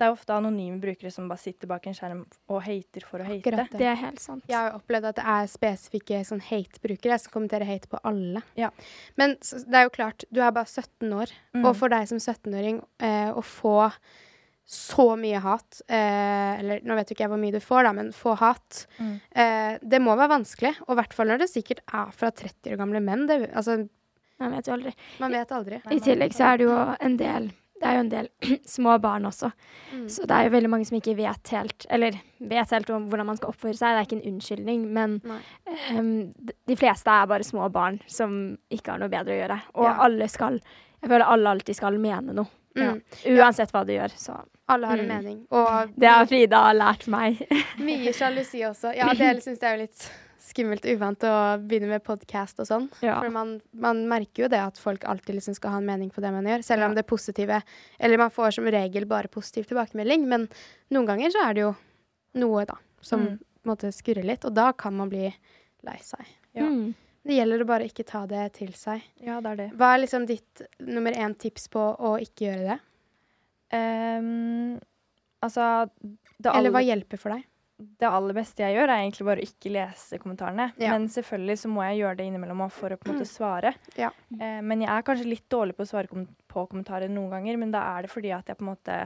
[0.00, 3.26] Det er ofte anonyme brukere som bare sitter bak en skjerm og hater for å
[3.28, 3.42] hate.
[3.44, 4.46] Akkurat Det er helt sant.
[4.48, 8.40] Jeg har opplevd at det er spesifikke sånn hate-brukere som kommenterer hate på alle.
[8.56, 8.70] Ja.
[9.20, 11.64] Men så, det er jo klart, du er bare 17 år, Mm.
[11.66, 13.90] og for deg som 17-åring eh, å få
[14.70, 17.92] så mye hat eh, Eller nå vet jo ikke jeg hvor mye du får, da,
[17.92, 18.84] men få hat.
[19.02, 19.14] Mm.
[19.34, 22.72] Eh, det må være vanskelig, og i hvert fall når det sikkert er fra 30
[22.76, 23.26] år gamle menn.
[23.26, 23.80] Det, altså,
[24.40, 24.92] Man vet jo aldri.
[25.20, 25.82] man vet aldri.
[25.90, 28.28] I tillegg så er det jo en del Det er jo en del
[28.76, 29.48] små barn også.
[29.94, 30.04] Mm.
[30.12, 33.26] Så det er jo veldig mange som ikke vet helt Eller vet helt om hvordan
[33.30, 33.94] man skal oppføre seg.
[33.96, 35.16] Det er ikke en unnskyldning, men
[35.88, 36.12] ehm,
[36.68, 38.36] de fleste er bare små barn som
[38.70, 39.60] ikke har noe bedre å gjøre.
[39.74, 39.96] Og Ja.
[40.06, 40.60] alle skal
[41.02, 42.46] Jeg føler alle alltid skal mene noe.
[42.76, 42.98] Mm.
[43.40, 44.34] Uansett hva du gjør, så
[44.68, 45.14] Alle har en Mm.
[45.16, 45.38] mening.
[45.50, 47.40] Og Det har Frida lært meg.
[47.78, 48.94] mye sjalusi også.
[48.94, 50.10] Ja, det syns jeg er jo litt
[50.40, 52.86] skummelt uvant å begynne med podkast og sånn.
[53.04, 53.18] Ja.
[53.20, 56.22] For man, man merker jo det at folk alltid liksom skal ha en mening på
[56.24, 56.64] det man gjør.
[56.64, 57.60] Selv om det positive
[57.98, 60.48] Eller man får som regel bare positiv tilbakemelding, men
[60.90, 61.74] noen ganger så er det jo
[62.40, 63.38] noe, da, som Mm.
[63.66, 64.44] måtte skurre litt.
[64.44, 65.28] Og da kan man bli
[65.84, 66.24] lei seg.
[66.54, 66.62] Ja.
[66.68, 66.94] Mm.
[67.26, 69.02] Det gjelder å bare ikke ta det til seg.
[69.20, 69.70] Ja, det er det.
[69.76, 72.78] Hva er liksom ditt nummer én tips på å ikke gjøre det?
[73.72, 74.80] Um,
[75.44, 75.88] altså
[76.40, 77.44] det Eller hva hjelper for deg?
[78.00, 80.70] Det aller beste jeg gjør, er egentlig bare å ikke lese kommentarene.
[80.80, 80.94] Ja.
[80.94, 83.74] Men selvfølgelig så må jeg gjøre det innimellom for å på en måte svare.
[83.98, 84.10] Ja.
[84.36, 87.60] Eh, men jeg er kanskje litt dårlig på å svare kom på kommentarer noen ganger,
[87.60, 88.98] men da er det fordi at jeg på en måte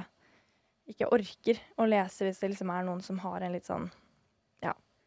[0.91, 3.87] ikke orker å lese hvis det liksom er noen som har en litt sånn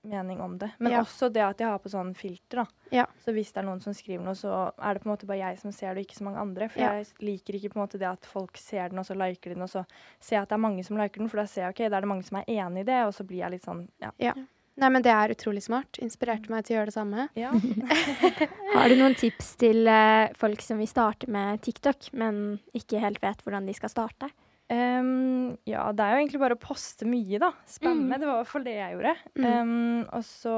[0.09, 0.71] mening om det.
[0.79, 1.01] Men Ja.
[1.03, 2.65] også det at jeg har på sånn filter, da.
[2.91, 3.05] Ja.
[3.25, 5.39] Så hvis det er noen som skriver noe, så er det på en måte bare
[5.39, 6.69] jeg som ser det, og ikke så mange andre.
[6.69, 6.91] For Ja.
[6.97, 9.61] jeg liker ikke på en måte det at folk ser den, og så liker den,
[9.61, 9.85] og så
[10.19, 11.97] ser jeg at det er mange som liker den, for da ser jeg ok, da
[11.97, 14.33] er det mange som er enig i det, og så blir jeg litt sånn ja.
[14.79, 15.97] Nei, men det er utrolig smart.
[16.05, 17.29] Inspirerte meg til å gjøre det samme.
[17.33, 17.49] ja.
[18.77, 23.19] Har du noen tips til eh, folk som vil starte med TikTok, men ikke helt
[23.23, 24.29] vet hvordan de skal starte?
[24.69, 27.51] Ehm, ja, det er jo egentlig bare å poste mye, da.
[27.69, 28.07] Spamme.
[28.09, 28.19] Mm.
[28.19, 29.13] Det var i hvert fall det jeg gjorde.
[29.39, 29.45] Mm.
[29.47, 30.55] Um, og så,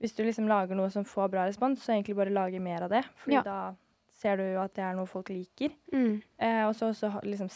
[0.00, 2.90] hvis du liksom lager noe som får bra respons, så egentlig bare lage mer av
[2.92, 3.04] det.
[3.24, 3.42] Fordi Ja.
[3.46, 3.74] da
[4.20, 5.72] ser du jo at det er noe folk liker.
[5.92, 6.22] Mm.
[6.42, 7.48] Uh, og så også liksom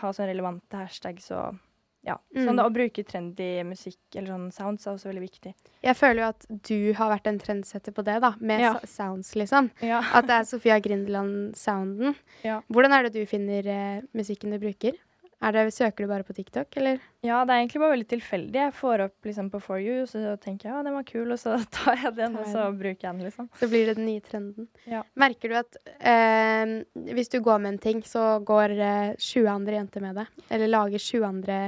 [0.00, 1.58] ha sånn relevante hashtags og
[2.06, 2.14] ja.
[2.34, 2.44] Mm.
[2.46, 5.52] Sånn da, å bruke trendy musikk eller sånn sounds er også veldig viktig.
[5.82, 8.30] Jeg føler jo at du har vært en trendsetter på det, da.
[8.40, 8.78] Med Ja.
[8.86, 9.68] sounds, liksom.
[9.82, 10.00] Ja.
[10.14, 12.14] At det er Sofia Grindeland-sounden.
[12.44, 12.62] Ja.
[12.70, 14.94] Hvordan er det du finner uh, musikken du bruker?
[15.38, 16.98] Er det, søker du bare på TikTok, eller?
[17.22, 18.58] ja, det er egentlig bare veldig tilfeldig.
[18.58, 21.38] Jeg får opp liksom på For You, så tenker jeg ja, den var kul, og
[21.38, 23.46] så tar jeg den, og så bruker jeg den, liksom.
[23.60, 24.66] Så blir det den nye trenden.
[24.90, 25.04] Ja.
[25.18, 26.74] Merker du at eh,
[27.14, 30.26] hvis du går med en ting, så går eh, 20 andre jenter med det?
[30.50, 31.60] Eller lager 20 andre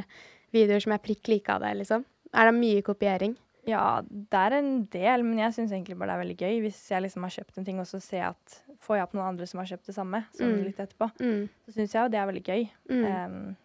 [0.51, 2.03] videoer som er prikk like av det, liksom?
[2.35, 3.39] Er det mye kopiering?
[3.69, 6.81] Ja, det er en del, men jeg syns egentlig bare det er veldig gøy hvis
[6.91, 9.29] jeg liksom har kjøpt en ting, og så ser jeg at får jeg opp noen
[9.29, 10.65] andre som har kjøpt det samme, sånn Mm.
[10.65, 11.49] litt etterpå, Mm.
[11.67, 12.71] så syns jeg jo det er veldig gøy.
[12.91, 13.57] Em,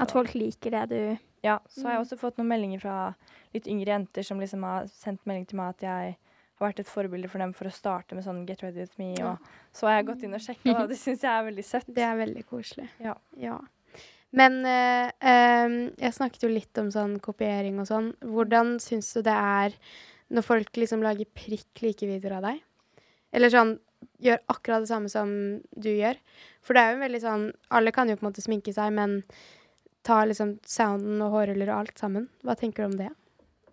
[0.00, 2.04] At folk liker det du Ja, så har jeg Mm.
[2.06, 3.14] også fått noen meldinger fra
[3.54, 6.16] litt yngre jenter som liksom har sendt melding til meg at jeg
[6.58, 9.14] har vært et forbilde for dem for å starte med sånn Get ready with me,
[9.16, 9.30] Ja.
[9.32, 9.38] og
[9.72, 11.86] så har jeg gått inn og sjekka, og det syns jeg er veldig søtt.
[11.94, 12.88] Det er veldig koselig.
[13.00, 13.14] Ja.
[13.36, 13.58] Ja.
[14.32, 18.14] Men eh, em, jeg snakket jo litt om sånn kopiering og sånn.
[18.20, 19.72] Hvordan syns du det er
[20.30, 22.60] når folk liksom lager prikk like videoer av deg?
[23.32, 23.78] Eller sånn
[24.22, 25.30] gjør akkurat det samme som
[25.74, 26.18] du gjør?
[26.62, 29.22] For det er jo veldig sånn Alle kan jo på en måte sminke seg, men
[30.06, 32.28] ta liksom sounden og hårruller og alt sammen.
[32.46, 33.10] Hva tenker du om det?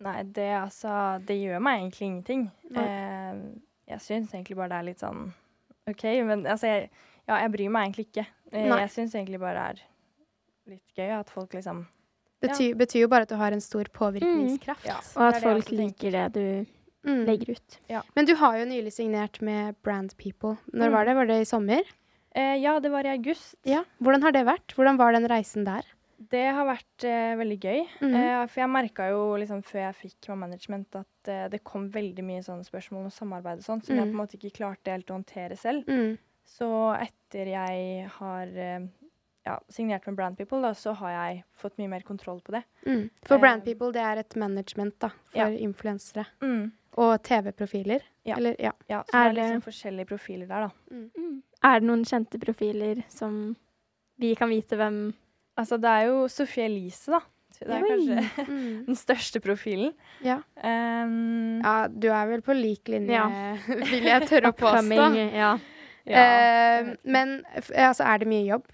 [0.04, 0.92] Nei, det altså
[1.26, 2.46] Det gjør meg egentlig ingenting.
[2.76, 3.42] Eh,
[3.94, 5.26] jeg syns egentlig bare det er litt sånn
[5.90, 6.90] OK, men altså jeg,
[7.28, 8.26] Ja, jeg bryr meg egentlig ikke.
[8.52, 11.86] Eh, jeg syns egentlig bare det er litt gøy at folk liksom
[12.42, 12.74] Det Ja.
[12.78, 14.86] betyr jo bare at du har en stor påvirkningskraft.
[14.86, 14.98] Ja.
[15.16, 16.66] Og at folk liker det du
[17.06, 17.26] Mm.
[17.26, 17.80] legger ut.
[18.16, 20.58] Men du har jo nylig signert med Brand People.
[20.74, 20.92] Når Mm.
[20.94, 21.16] var det?
[21.16, 21.82] Var det i sommer?
[22.36, 23.56] eh, Ja, det var i august.
[23.64, 23.84] Ja.
[24.02, 24.74] Hvordan har det vært?
[24.76, 25.84] Hvordan var den reisen der?
[26.32, 27.88] Det har vært eh, veldig gøy.
[28.02, 28.16] Mm.
[28.16, 31.90] Eh, for jeg merka jo liksom før jeg fikk med management at eh, det kom
[31.92, 34.12] veldig mye sånne spørsmål om samarbeid og sånt som jeg Mhm.
[34.12, 35.86] på en måte ikke klarte helt å håndtere selv.
[35.86, 36.18] Mm.
[36.46, 38.80] Så etter jeg har eh,
[39.46, 42.64] ja, signert med Brand People, da, så har jeg fått mye mer kontroll på det.
[42.88, 43.10] Mm.
[43.26, 45.48] For Brand Eh, People det er et management da, for ja.
[45.50, 46.26] influensere.
[46.42, 46.72] Mm.
[46.98, 48.04] Og TV-profiler.
[48.26, 48.38] Ja.
[48.40, 48.72] Eller, ja.
[48.90, 51.00] Ja, så Er det er liksom forskjellige profiler der, da.
[51.66, 53.56] Er det noen kjente profiler som
[54.22, 55.14] vi kan vite hvem
[55.58, 57.20] Altså, det er jo Sophie Elise, da.
[57.56, 57.90] Det er Oi.
[57.90, 58.86] kanskje Mm.
[58.90, 59.94] den største profilen.
[60.24, 60.42] ja.
[60.60, 61.88] Um, ja.
[61.88, 63.56] Du er vel på lik linje, Ja.
[63.92, 65.08] vil jeg tørre å påstå.
[65.16, 65.54] Ja.
[66.06, 66.24] ja.
[66.24, 67.38] Eh, men
[67.72, 68.68] altså, er det mye jobb?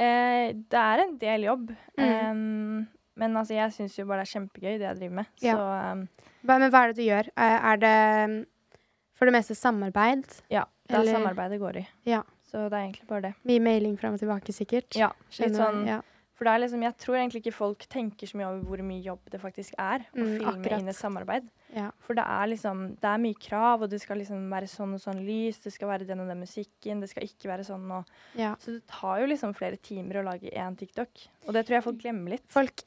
[0.00, 1.68] Uh, det er en del jobb.
[2.00, 2.30] Mm.
[2.30, 5.26] Um, men altså, jeg syns jo bare det er kjempegøy, det jeg driver med.
[5.42, 5.54] Ja.
[5.56, 6.08] Så um,
[6.44, 7.28] Hva, men hva er det du gjør?
[7.36, 7.94] Er det
[8.30, 8.38] mm,
[9.14, 10.24] for det meste samarbeid?
[10.50, 11.86] ja, det er Eller- samarbeidet går i.
[12.10, 12.22] Ja.
[12.44, 13.34] Så det er egentlig bare det.
[13.44, 14.94] Mye mailing fram og tilbake, sikkert?
[14.94, 15.08] Ja,
[15.40, 16.00] litt sånn ja.
[16.34, 19.02] For det er liksom, jeg tror egentlig ikke folk tenker så mye over hvor mye
[19.02, 20.80] jobb det faktisk er å Mm, filme akkurat.
[20.82, 21.44] inn et samarbeid.
[21.74, 21.90] Ja.
[22.02, 25.00] For det er liksom, det er mye krav, og det skal liksom være sånn og
[25.00, 28.04] sånn lys, det skal være den og den musikken, det skal ikke være sånn og
[28.34, 28.56] ja.
[28.58, 31.08] Så det tar jo liksom flere timer å lage én TikTok.
[31.46, 32.44] Og det tror jeg folk glemmer litt.
[32.50, 32.82] Folk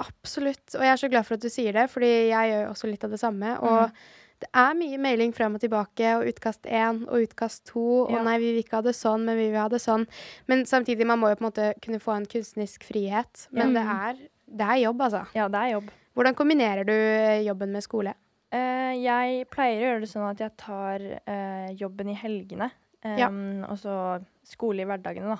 [0.00, 0.74] Absolutt.
[0.74, 3.04] Og jeg er så glad for at du sier det, fordi jeg gjør også litt
[3.04, 3.52] av det samme.
[3.60, 3.92] Og Mm.
[4.40, 8.04] det er mye mailing frem og tilbake, og utkast én og utkast to.
[8.06, 8.22] Og Ja.
[8.22, 10.06] nei, vi vil ikke ha det sånn, men vi vil ha det sånn.
[10.48, 13.48] Men samtidig, man må jo på en måte kunne få en kunstnerisk frihet.
[13.52, 14.14] Men det, er,
[14.48, 15.26] det er jobb, altså.
[15.34, 15.90] Ja, det er jobb.
[16.16, 18.14] Hvordan kombinerer du eh, jobben med skole?
[18.52, 22.70] Uh, jeg pleier å gjøre det sånn at jeg tar uh, jobben i helgene,
[23.02, 23.28] Ja.
[23.28, 25.38] og så skole i hverdagene, da.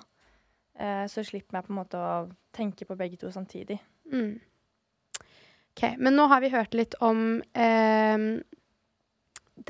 [0.80, 3.78] Uh, så slipper jeg på en måte å tenke på begge to samtidig.
[4.12, 4.32] Mm.
[5.72, 5.84] OK.
[5.98, 8.26] Men nå har vi hørt litt om eh,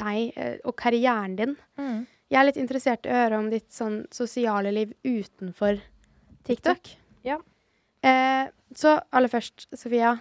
[0.02, 1.55] deg og karrieren din.
[2.33, 5.78] Jeg er litt interessert i å høre om ditt sånn sosiale liv utenfor
[6.48, 6.90] TikTok.
[7.26, 7.37] Ja.
[8.02, 10.16] Eh, så aller først, Sofia.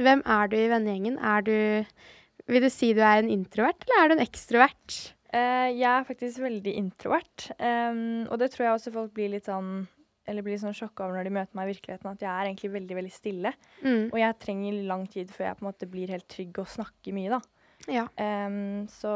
[0.00, 1.18] Hvem er du i vennegjengen?
[1.20, 1.56] Er du
[2.50, 4.94] Vil du si du er en introvert, eller er du en ekstrovert?
[5.30, 9.46] Uh, jeg er faktisk veldig introvert, Um, og det tror jeg også folk blir litt
[9.46, 9.84] sånn
[10.28, 12.72] eller blir sånn sjokka over når de møter meg i virkeligheten, at jeg er egentlig
[12.74, 13.54] veldig veldig stille.
[13.80, 14.04] Mm.
[14.10, 17.16] Og jeg trenger lang tid før jeg på en måte blir helt trygg og snakker
[17.16, 17.40] mye, da.
[17.88, 18.04] Ja.
[18.20, 19.10] Um, så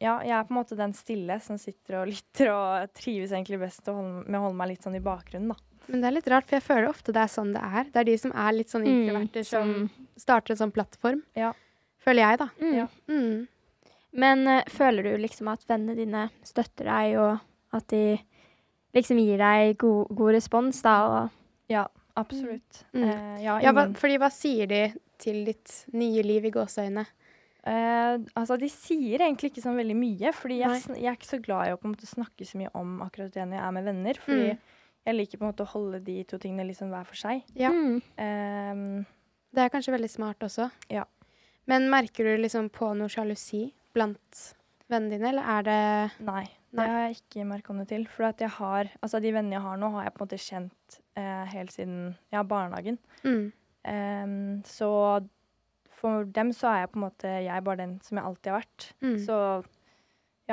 [0.00, 3.60] ja, jeg er på en måte den stille som sitter og lytter og trives egentlig
[3.60, 5.66] best å holde, med å holde meg litt sånn i bakgrunnen, da.
[5.90, 7.88] Men det er litt rart, for jeg føler ofte det er sånn det er.
[7.90, 9.72] Det er de som er litt sånn Mm, introverte, som
[10.18, 11.22] starter en sånn plattform.
[11.38, 11.50] Ja.
[12.00, 12.48] Føler jeg, da.
[12.60, 12.74] Mm.
[12.76, 12.86] Ja.
[13.10, 13.88] Mm.
[14.22, 18.04] Men uh, føler du liksom at vennene dine støtter deg, og at de
[18.96, 20.96] liksom gir deg god, god respons, da?
[21.06, 22.84] Og Ja, absolutt.
[22.92, 23.04] Mm.
[23.06, 24.82] Uh, ja, Ja, hva, fordi hva sier de
[25.20, 27.06] til ditt nye liv i gåseøyne?
[27.60, 31.40] Uh, altså, de sier egentlig ikke sånn veldig mye, fordi jeg, jeg er ikke så
[31.44, 33.74] glad i å på en måte snakke så mye om akkurat det når jeg er
[33.76, 34.20] med venner.
[34.24, 34.58] Fordi Mm.
[35.06, 37.42] jeg liker på en måte å holde de to tingene liksom hver for seg.
[37.54, 37.70] Ja.
[37.70, 38.00] Mm.
[38.18, 39.04] Uh,
[39.52, 40.70] Det er kanskje veldig smart også.
[40.88, 41.04] Ja.
[41.66, 44.54] Men merker du liksom på noe sjalusi blant
[44.90, 46.84] vennene dine, eller er det nei, Nei.
[46.84, 48.04] det har jeg ikke merka noe til.
[48.06, 50.38] For at jeg har, altså de vennene jeg har nå, har jeg på en måte
[50.44, 51.98] kjent eh, helt siden
[52.32, 52.98] ja, barnehagen.
[53.24, 53.52] mm.
[53.80, 54.86] Um, så
[56.00, 58.58] for dem så er jeg på en måte jeg bare den som jeg alltid har
[58.60, 58.86] vært.
[59.00, 59.14] Mm.
[59.24, 59.36] Så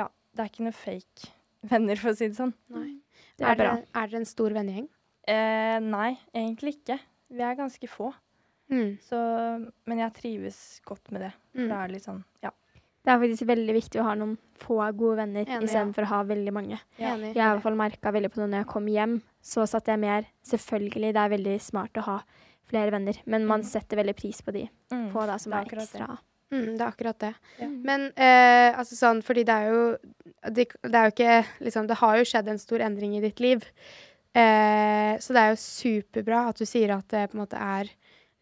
[0.00, 1.28] ja, det er ikke noe fake
[1.72, 2.54] venner, for å si det sånn.
[2.72, 2.94] Nei.
[3.36, 4.00] Det er er, dere, bra.
[4.02, 4.88] er dere en stor vennegjeng?
[5.28, 6.96] Eh, nei, egentlig ikke.
[7.36, 8.08] Vi er ganske få.
[8.72, 8.96] Mm.
[9.04, 9.18] Så,
[9.88, 11.34] men jeg trives godt med det.
[11.52, 11.68] For Mm.
[11.68, 12.50] det er litt sånn, ja.
[13.08, 16.08] Det er faktisk veldig viktig å ha noen få gode venner istedenfor ja.
[16.08, 16.76] å ha veldig mange.
[17.00, 17.14] Ja.
[17.14, 17.30] Enig.
[17.32, 19.14] Jeg har i hvert fall merka veldig på det når jeg kom hjem.
[19.40, 22.16] Så satte jeg mer Selvfølgelig, det er veldig smart å ha
[22.68, 23.68] flere venner, men man Mm.
[23.70, 26.06] setter veldig pris på de Mm, få da, som det er er ekstra.
[26.06, 26.18] det.
[26.52, 27.34] Mm, det er akkurat det.
[27.60, 27.68] Ja.
[27.68, 29.96] Men eh, altså sånn, fordi det er jo
[30.52, 33.40] det, det er jo ikke liksom Det har jo skjedd en stor endring i ditt
[33.40, 33.64] liv.
[34.36, 37.88] Eh, så det er jo superbra at du sier at det på en måte er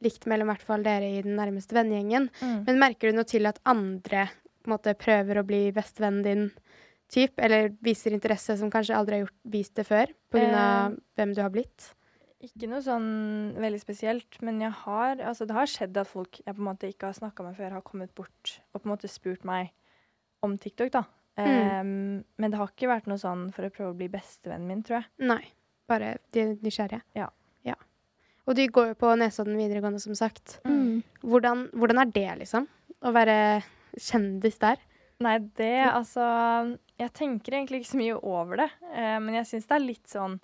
[0.05, 2.29] likt mellom i hvert fall dere i den nærmeste vennegjengen.
[2.43, 2.65] Mm.
[2.67, 4.27] Men merker du noe til at andre
[4.67, 6.49] på en måte prøver å bli bestevennen din,
[7.13, 10.43] typ, eller viser interesse som kanskje aldri har gjort, vist det før, pga.
[10.43, 11.93] Eh, av hvem du har blitt?
[12.45, 13.09] Ikke noe sånn
[13.57, 16.91] veldig spesielt, men jeg har, altså det har skjedd at folk jeg på en måte
[16.91, 19.73] ikke har snakka med før, har kommet bort og på en måte spurt meg
[20.45, 21.07] om TikTok, da.
[21.37, 21.81] Mm.
[21.81, 24.83] Um, men det har ikke vært noe sånn for å prøve å bli bestevennen min,
[24.87, 25.09] tror jeg.
[25.33, 25.43] Nei.
[25.87, 27.03] Bare de er nysgjerrige.
[27.17, 27.29] Ja.
[27.67, 27.77] ja.
[28.47, 30.59] Og du går jo på Nesodden videregående, som sagt.
[30.67, 31.03] Mm.
[31.23, 32.69] Hvordan, hvordan er det, liksom?
[33.07, 33.37] Å være
[33.99, 34.77] kjendis der?
[35.25, 39.67] Nei, det altså Jeg tenker egentlig ikke så mye over det, eh, men jeg syns
[39.69, 40.39] det er litt sånn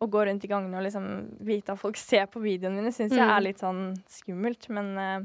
[0.00, 1.06] å gå rundt i gangene og liksom
[1.44, 3.34] vite at folk ser på videoene mine, syns jeg Mm.
[3.36, 5.20] er litt sånn skummelt, men eh,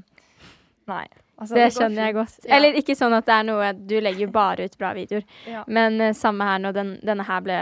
[0.92, 1.06] nei.
[1.38, 2.36] Altså, Det det skjønner jeg godt.
[2.46, 2.56] Ja.
[2.56, 5.24] Eller ikke sånn at det er noe Du legger jo bare ut bra videoer.
[5.46, 5.64] Ja.
[5.68, 7.58] Men eh, samme her når den, denne her ble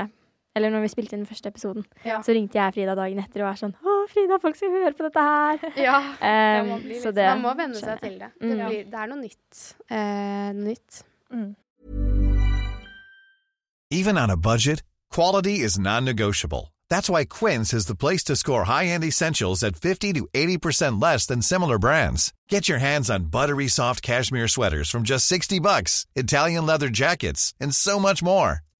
[0.56, 2.19] Eller når vi spilte inn den første episoden, Ja.
[2.21, 5.04] så ringte jeg Frida dagen etter og var sånn Å, Frida, folk skal høre på
[5.08, 5.58] dette her.
[5.78, 5.98] Ja.
[6.20, 8.32] Um, man blir så litt- det Man må venne seg til det.
[8.39, 8.68] Det, Mm.
[8.68, 9.76] blir, det er noe nytt.
[9.89, 11.04] Noe nytt.
[11.32, 11.56] Mm.
[13.92, 16.74] Even on a budget, quality is non-negotiable.
[16.89, 21.26] That's why Quince is the place to score high-end essentials at 50 to 80% less
[21.26, 22.34] than similar brands.
[22.50, 27.54] Get your hands on buttery soft cashmere sweaters from just 60 bucks, Italian leather jackets,
[27.60, 28.60] and so much more.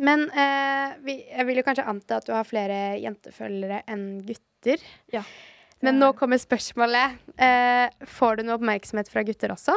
[0.00, 4.82] Men eh, vi, jeg vil jo kanskje anta at du har flere jentefølgere enn gutter.
[5.12, 5.24] Ja.
[5.84, 7.20] Men nå kommer spørsmålet.
[7.40, 9.76] Eh, får du noe oppmerksomhet fra gutter også?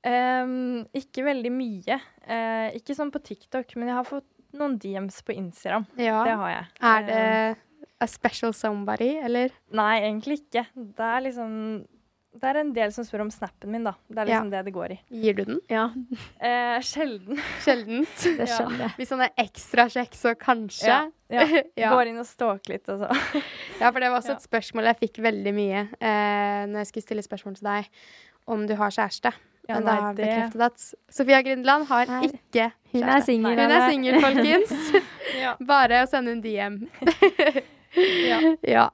[0.00, 1.98] Um, ikke veldig mye.
[2.24, 5.86] Uh, ikke sånn på TikTok, men jeg har fått noen DMs på Instagram.
[6.00, 6.22] Ja.
[6.26, 6.70] Det har jeg.
[6.80, 7.58] Er det Ehm,
[8.00, 9.52] a special somebody, eller?
[9.76, 10.64] Nei, egentlig ikke.
[10.74, 11.52] Det er liksom
[12.30, 13.92] Det er en del som spør om snappen min, da.
[14.06, 14.98] Det er liksom det det går i.
[15.22, 15.56] Gir du den?
[15.68, 15.88] Ja,
[16.38, 17.40] Eh, sjelden.
[17.64, 18.22] Sjeldent.
[18.38, 18.92] det skjønner jeg.
[19.00, 20.86] Hvis han er ekstra sjekk, så kanskje.
[20.86, 21.00] Ja.
[21.34, 21.46] ja.
[21.80, 21.90] Ja.
[21.94, 23.42] Går inn og stalker litt, og så.
[23.80, 27.06] Ja, for det var også et spørsmål jeg fikk veldig mye eh, når jeg skulle
[27.08, 27.90] stille spørsmål til deg
[28.50, 29.32] om du har kjæreste.
[29.68, 32.30] Ja, Men da har det- bekreftet at Sofia Grindeland har Nei.
[32.30, 33.26] ikke Hun er kjæreste.
[33.26, 33.58] singel.
[33.60, 35.04] Hun er singel, folkens.
[35.44, 35.52] ja.
[35.60, 36.80] Bare å sende en DM.
[38.26, 38.40] Ja.
[38.66, 38.86] ja.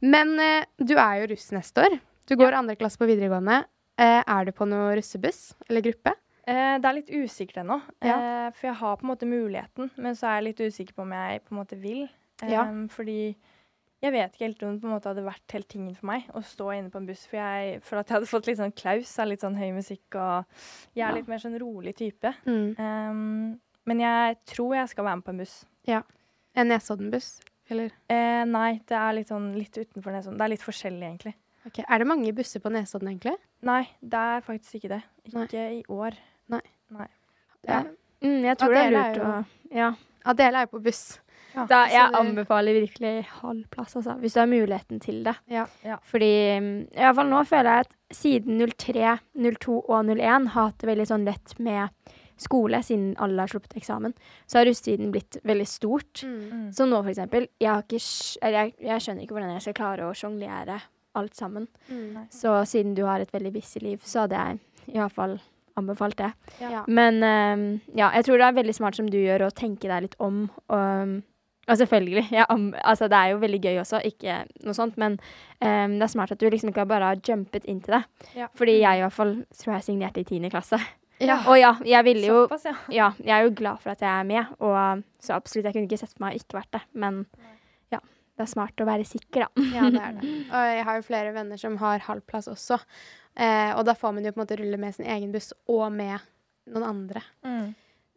[0.00, 1.96] Men eh, du er jo russ neste år.
[2.26, 3.64] Du går andre klasse på videregående.
[4.00, 6.14] Eh, er du på noe russebuss eller gruppe?
[6.46, 8.16] Eh, det er litt usikkert ennå, Ja.
[8.18, 11.02] eh, for jeg har på en måte muligheten, men så er jeg litt usikker på
[11.02, 12.08] om jeg på en måte vil.
[12.42, 12.64] Ja.
[12.88, 13.34] Fordi
[14.02, 16.26] jeg vet ikke helt om det på en måte hadde vært helt tingen for meg
[16.34, 18.74] å stå inne på en buss, for jeg for at jeg hadde fått litt sånn
[18.76, 20.44] klaus av litt sånn høy musikk, og
[20.94, 21.14] jeg er Ja.
[21.14, 22.34] litt mer sånn rolig type.
[22.46, 22.78] Mm.
[22.78, 25.64] Em, men jeg tror jeg skal være med på en buss.
[25.86, 26.02] Ja.
[26.54, 27.40] En Nesodden-buss?
[27.70, 27.90] Eller?
[28.10, 30.36] Eh, nei, det er litt sånn litt utenfor Nesodden.
[30.36, 31.34] Det er litt forskjellig, egentlig.
[31.66, 33.36] Ok, Er det mange busser på Nesodden, egentlig?
[33.62, 35.02] Nei, det er faktisk ikke det.
[35.32, 35.44] Nei.
[35.46, 36.18] Ikke i år.
[37.64, 37.82] Ja.
[38.24, 39.92] Mm, jeg tror det er lurt å Ja.
[40.24, 41.18] Adele er jo på buss.
[41.54, 44.18] Da, jeg det- anbefaler virkelig halv plass, altså.
[44.18, 45.36] Hvis du har muligheten til det.
[45.48, 45.66] Ja.
[45.84, 45.96] Ja.
[46.02, 50.64] Fordi iallfall i hvert fall nå føler jeg at siden 03, 02 og 01 har
[50.66, 51.90] hatt det veldig sånn lett med
[52.36, 54.12] skole, siden alle har sluppet eksamen,
[54.48, 56.24] så har russetiden blitt veldig stort.
[56.24, 56.72] Mm.
[56.74, 58.00] Så nå, for eksempel, jeg, har ikke,
[58.50, 60.80] jeg, jeg skjønner ikke hvordan jeg skal klare å sjonglere
[61.18, 61.66] alt sammen.
[61.88, 62.24] Mm.
[62.32, 65.38] Så siden du har et veldig busy liv, så hadde jeg i hvert fall
[65.78, 66.32] anbefalt det.
[66.60, 66.84] Ja.
[66.86, 70.06] Men um, ja, jeg tror det er veldig smart som du gjør, å tenke deg
[70.06, 70.44] litt om.
[70.72, 71.14] Og,
[71.66, 72.46] og selvfølgelig, Ja,
[72.82, 75.18] altså, det er jo veldig gøy også, ikke noe sånt, men
[75.58, 78.04] um, det er smart at du liksom ikke bare har jumpet inn til det.
[78.38, 78.50] Ja.
[78.58, 80.80] Fordi jeg i hvert fall tror jeg signerte i tiende klasse.
[81.22, 81.40] Ja.
[81.50, 82.76] Og ja, jeg ville jo Såpass, ja.
[82.92, 85.86] ja, jeg er jo glad for at jeg er med, og så absolutt, jeg kunne
[85.86, 86.82] ikke sett for meg å ikke vært det.
[86.98, 87.52] Men ja,
[88.34, 89.64] det er smart å være sikker, da.
[89.74, 90.32] Ja, det er det.
[90.48, 92.80] Og jeg har jo flere venner som har halvplass også.
[93.34, 95.86] Eh, og da får man jo på en måte rulle med sin egen buss og
[95.94, 96.18] med
[96.70, 97.22] noen andre.
[97.46, 97.72] Mm.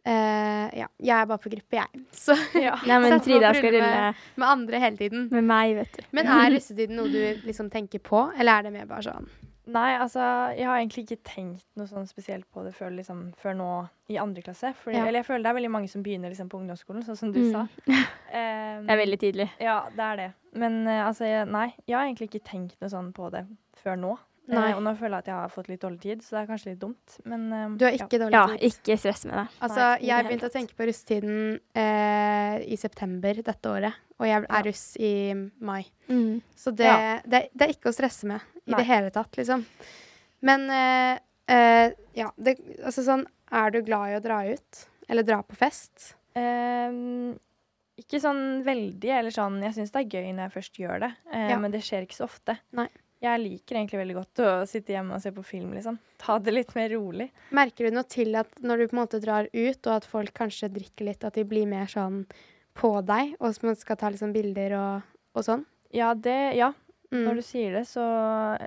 [0.08, 2.04] Eh, ja, jeg er bare på gruppe, jeg.
[2.24, 2.78] Så Ja.
[2.88, 5.28] Nei, men Frida skal rulle rulle med andre hele tiden.
[5.34, 6.08] med meg, vet du.
[6.16, 9.30] Men er russetiden noe du liksom tenker på, eller er det mer bare sånn
[9.68, 10.20] Nei, altså,
[10.56, 13.66] jeg har egentlig ikke tenkt noe sånn spesielt på det før, liksom, før nå
[14.08, 14.70] i andre klasse.
[14.80, 15.04] Fordi, Ja.
[15.04, 17.40] Eller jeg føler det er veldig mange som begynner liksom, på ungdomsskolen, sånn som du
[17.40, 17.52] Mm.
[17.52, 17.66] sa.
[17.88, 19.48] Um, Det er veldig tidlig.
[19.60, 20.30] Ja, det er det.
[20.54, 23.44] Men uh, altså, jeg, nei, jeg har egentlig ikke tenkt noe sånn på det
[23.82, 24.16] før nå.
[24.48, 24.70] Nei.
[24.70, 26.46] Eh, og nå føler jeg at jeg har fått litt dårlig tid, så det er
[26.48, 27.16] kanskje litt dumt.
[27.28, 28.54] Men uh, Du har ikke dårlig tid.
[28.62, 29.46] Ja, ikke stress med det.
[29.60, 31.38] Altså, Nei, jeg begynte å tenke på russetiden
[31.76, 33.98] eh, i september dette året.
[34.18, 34.56] Og jeg Ja.
[34.58, 35.12] er russ i
[35.60, 35.84] mai.
[36.08, 36.40] Mm.
[36.56, 37.20] Så det, Ja.
[37.24, 38.78] det, det er ikke å stresse med i Nei.
[38.80, 39.64] det hele tatt, liksom.
[40.40, 44.80] Men eh, eh, ja, det, altså sånn Er du glad i å dra ut?
[45.08, 46.14] Eller dra på fest?
[46.36, 47.32] Um,
[47.98, 51.12] ikke sånn veldig, eller sånn Jeg syns det er gøy når jeg først gjør det,
[51.32, 51.58] eh, Ja.
[51.58, 52.58] men det skjer ikke så ofte.
[52.72, 52.88] Nei.
[53.20, 55.96] Jeg liker egentlig veldig godt å sitte hjemme og se på film, liksom.
[56.22, 57.30] Ta det litt mer rolig.
[57.50, 60.30] Merker du noe til at når du på en måte drar ut, og at folk
[60.38, 62.24] kanskje drikker litt, at de blir mer sånn
[62.78, 65.02] på deg, og at man skal ta liksom bilder og,
[65.34, 65.64] og sånn?
[65.94, 66.72] Ja, det Ja,
[67.10, 67.22] Mm.
[67.24, 68.02] når du sier det, så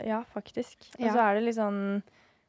[0.03, 0.79] ja, faktisk.
[0.97, 1.11] Og Ja.
[1.13, 2.01] så er det liksom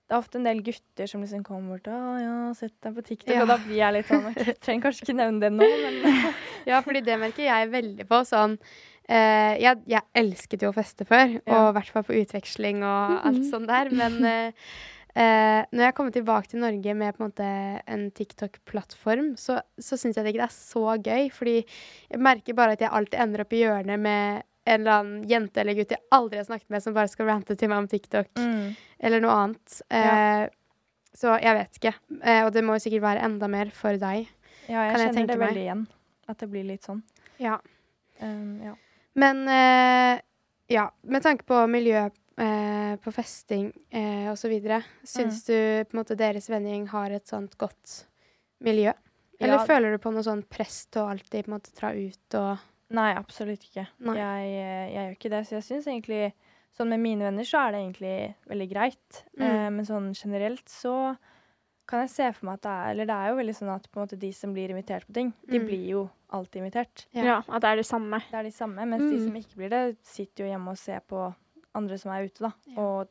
[0.08, 3.02] Det er ofte en del gutter som liksom kommer bort og ja, sett deg på
[3.04, 3.42] TikTok', Ja.
[3.42, 6.32] og da blir jeg litt sånn Jeg trenger kanskje ikke nevne det nå, men
[6.66, 8.20] Ja, fordi det merker jeg veldig på.
[8.24, 8.58] Sånn
[9.08, 11.58] eh, jeg, jeg elsket jo å feste før, Ja.
[11.58, 13.90] og i hvert fall på utveksling og alt sånt der.
[13.90, 14.52] Men uh,
[15.74, 17.48] når jeg kommer tilbake til Norge med på en måte
[17.86, 21.28] en TikTok-plattform, så, så syns jeg det ikke er så gøy.
[21.34, 25.22] Fordi jeg merker bare at jeg alltid ender opp i hjørnet med en eller annen
[25.26, 27.88] jente eller gutt jeg aldri har snakket med, som bare skal rante til meg om
[27.90, 28.68] TikTok mm.
[29.02, 29.80] eller noe annet.
[29.90, 30.44] Eh,
[31.18, 31.90] Så jeg vet ikke.
[32.46, 34.30] Og det må jo sikkert være enda mer for deg.
[34.70, 35.48] Ja, jeg Kan jeg kjenner det meg.
[35.48, 35.82] veldig igjen.
[36.30, 37.02] At det blir litt sånn.
[37.42, 37.58] Ja.
[38.22, 38.72] Um, ja.
[39.14, 40.20] Men eh,
[40.72, 44.54] ja, med tanke på miljø eh, på festing eh, osv.,
[45.04, 45.54] syns du
[45.84, 48.06] på en måte deres vending har et sånt godt
[48.64, 48.92] miljø?
[49.42, 49.66] Eller Ja.
[49.66, 52.68] føler du på noe sånn press til å alltid på en måte dra ut og
[52.92, 53.86] Nei, absolutt ikke.
[54.04, 54.14] Nei.
[54.18, 55.38] Jeg, eh, jeg gjør ikke det.
[55.48, 56.32] Så jeg syns egentlig
[56.72, 59.18] Sånn med mine venner så er det egentlig veldig greit.
[59.36, 59.42] Mm.
[59.44, 61.16] Eh, men sånn generelt så
[61.86, 63.88] kan jeg se for meg at det er Eller det er jo veldig sånn at
[63.92, 65.66] på en måte de som blir invitert på ting, de Mm.
[65.68, 67.06] blir jo alltid invitert.
[67.14, 67.24] Ja.
[67.28, 68.18] Ja, at det er det samme.
[68.30, 68.86] Det er de samme.
[68.88, 69.26] Mens de Mm.
[69.26, 71.34] som ikke blir det, sitter jo hjemme og ser på
[71.74, 72.52] andre som er ute, da.
[72.76, 73.08] Og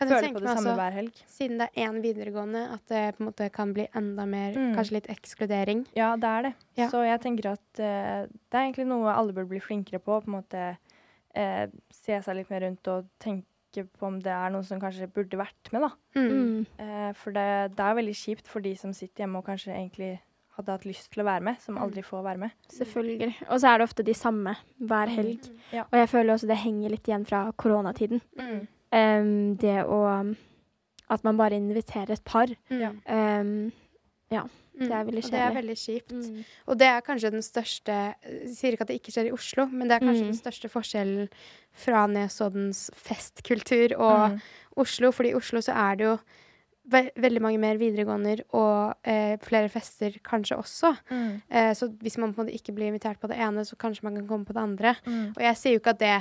[0.00, 1.16] Kan føler tenke på det samme også, hver helg.
[1.28, 4.74] siden det er én videregående, at det på en måte kan bli enda mer Mm.
[4.74, 5.86] Kanskje litt ekskludering?
[5.94, 6.54] Ja, det er det.
[6.78, 6.88] Ja.
[6.88, 10.22] Så jeg tenker at uh, det er egentlig noe alle burde bli flinkere på.
[10.22, 10.78] På en måte
[11.36, 13.44] uh, se seg litt mer rundt og tenke
[13.92, 15.90] på om det er noen som kanskje burde vært med, da.
[16.16, 16.30] Mm.
[16.30, 16.66] Mm.
[16.78, 20.18] Eh, for det, det er veldig kjipt for de som sitter hjemme og kanskje egentlig
[20.60, 21.82] hadde hatt lyst til å være med, som Mm.
[21.82, 22.50] aldri får være med.
[22.70, 23.34] Selvfølgelig.
[23.48, 25.50] Og så er det ofte de samme hver helg.
[25.72, 25.82] Ja.
[25.90, 28.20] Og jeg føler også det henger litt igjen fra koronatiden.
[28.38, 28.66] Mm.
[28.92, 30.36] Um, det å
[31.10, 32.46] At man bare inviterer et par.
[32.70, 33.00] Mm.
[33.10, 33.72] Um,
[34.30, 34.44] ja.
[34.78, 36.12] det er veldig Og det er veldig kjipt.
[36.12, 36.44] mm.
[36.68, 39.66] Og det er kanskje den største Jeg sier ikke at det ikke skjer i Oslo,
[39.66, 40.30] men det er kanskje Mm.
[40.30, 41.28] den største forskjellen
[41.72, 44.40] fra Nesoddens festkultur og Mm.
[44.76, 45.10] Oslo.
[45.10, 46.18] Fordi i Oslo så er det jo
[46.90, 50.90] ve veldig mange mer videregående og eh, flere fester kanskje også.
[51.10, 51.40] Mm.
[51.50, 54.04] Eh, så hvis man på en måte ikke blir invitert på det ene, så kanskje
[54.08, 54.94] man kan komme på det andre.
[55.06, 55.26] Mm.
[55.36, 56.20] Og jeg sier jo ikke at det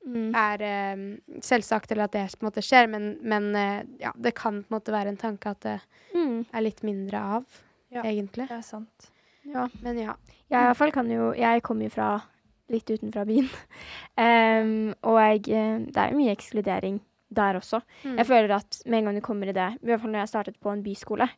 [0.00, 0.30] Mm.
[0.34, 1.00] er eh,
[1.44, 4.72] selvsagt, eller at det på en måte skjer, men, men eh, ja, det kan på
[4.72, 5.74] en måte være en tanke at det
[6.14, 6.46] Mm.
[6.54, 7.44] er litt mindre av,
[7.92, 8.00] Ja.
[8.08, 8.48] egentlig.
[8.48, 9.10] Det er sant.
[9.44, 9.68] Ja.
[9.82, 10.14] Men ja.
[10.48, 12.22] Jeg i hvert fall kan jo Jeg kommer jo fra
[12.70, 13.48] litt utenfra byen.
[14.16, 17.00] um, og jeg, eh, det er jo mye ekskludering
[17.34, 17.80] der også.
[18.04, 18.16] Mm.
[18.18, 20.28] Jeg føler at med en gang du kommer i det, i hvert fall når jeg
[20.32, 21.28] startet på en byskole,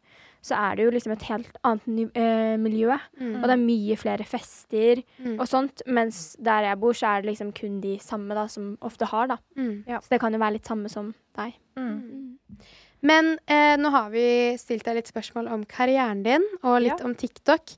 [0.42, 2.96] så er det jo liksom et helt annet ny, eh, miljø.
[3.20, 3.34] Mm.
[3.36, 5.38] Og det er mye flere fester Mm.
[5.38, 5.82] og sånt.
[5.86, 9.26] Mens der jeg bor, så er det liksom kun de samme da, som ofte har,
[9.28, 9.36] da.
[9.56, 9.84] Mm.
[9.86, 11.52] Så det kan jo være litt samme som deg.
[11.76, 12.38] Mm.
[13.02, 17.04] Men eh, nå har vi stilt deg litt spørsmål om karrieren din, og litt Ja.
[17.04, 17.72] om TikTok.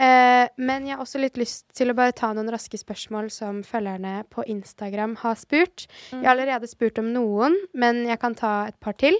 [0.00, 3.60] Eh, men jeg har også litt lyst til å bare ta noen raske spørsmål som
[3.66, 5.84] følgerne på Instagram har spurt.
[6.14, 9.18] Jeg har allerede spurt om noen, men jeg kan ta et par til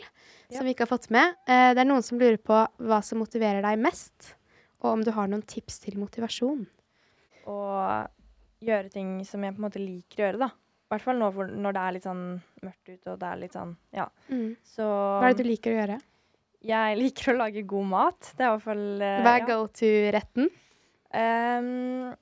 [0.50, 1.36] som vi ikke har fått med.
[1.44, 4.32] Eh, det er noen som lurer på hva som motiverer deg mest,
[4.80, 6.64] og om du har noen tips til motivasjon.
[7.50, 7.58] Å
[8.64, 10.50] gjøre ting som jeg på en måte liker å gjøre, da.
[10.50, 12.24] I hvert fall nå hvor, når det er litt sånn
[12.64, 14.08] mørkt ute, og det er litt sånn Ja.
[14.66, 16.00] Så Hva er det du liker å gjøre?
[16.66, 18.32] Jeg liker å lage god mat.
[18.36, 19.46] Det er i hvert fall eh, Hva er ja.
[19.52, 20.50] go to-retten?
[21.14, 22.14] Ehm,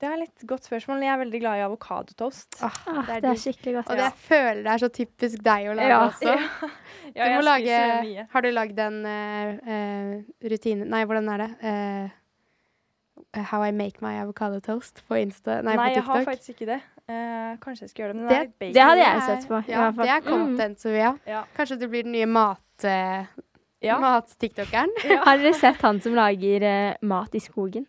[0.00, 1.02] det er litt godt spørsmål.
[1.04, 2.60] Jeg er veldig glad i avokadotoast.
[2.64, 3.90] Ah, det er det er skikkelig godt.
[3.90, 6.00] Og det jeg føler det er så typisk deg å lage Ja.
[6.08, 6.70] også.
[7.16, 8.26] Ja, du må lage.
[8.30, 10.12] Har du lagd en uh, uh,
[10.46, 11.48] rutine Nei, hvordan er det?
[11.64, 16.54] Uh, how I make my avocado toast på Insta Nei, Nei, på jeg har faktisk
[16.54, 16.78] ikke det.
[17.10, 18.74] Uh, kanskje jeg skal gjøre det, men Det- det, er litt.
[18.74, 19.58] Det hadde jeg sett på.
[19.58, 20.30] i Ja, det er Mm.
[20.30, 21.10] content, Sofia.
[21.26, 21.44] Ja.
[21.56, 22.62] Kanskje du blir den nye mat...
[22.84, 23.26] Uh,
[23.82, 23.94] Ja.
[23.98, 24.90] Mat-tiktokeren?
[25.24, 27.86] Har dere sett han som lager uh, mat i skogen?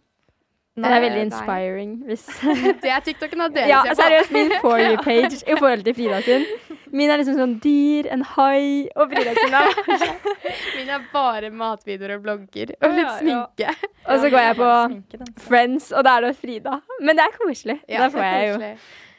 [0.79, 1.89] Nei, det er veldig inspiring.
[2.07, 2.21] Hvis
[2.83, 6.45] det er TikToken av dere ja, seriøst, min for you-page i forhold til Frida sin.
[6.95, 10.15] Min er liksom sånn dyr, en hai, og Frida sin er
[10.77, 12.71] Min er bare matvideoer og blogger.
[12.79, 13.75] Og litt sminke.
[14.07, 14.71] Og så går jeg på
[15.43, 16.79] Friends, og da er det Frida.
[17.03, 17.77] Men det er koselig.
[17.91, 18.73] Ja, da får jeg jo.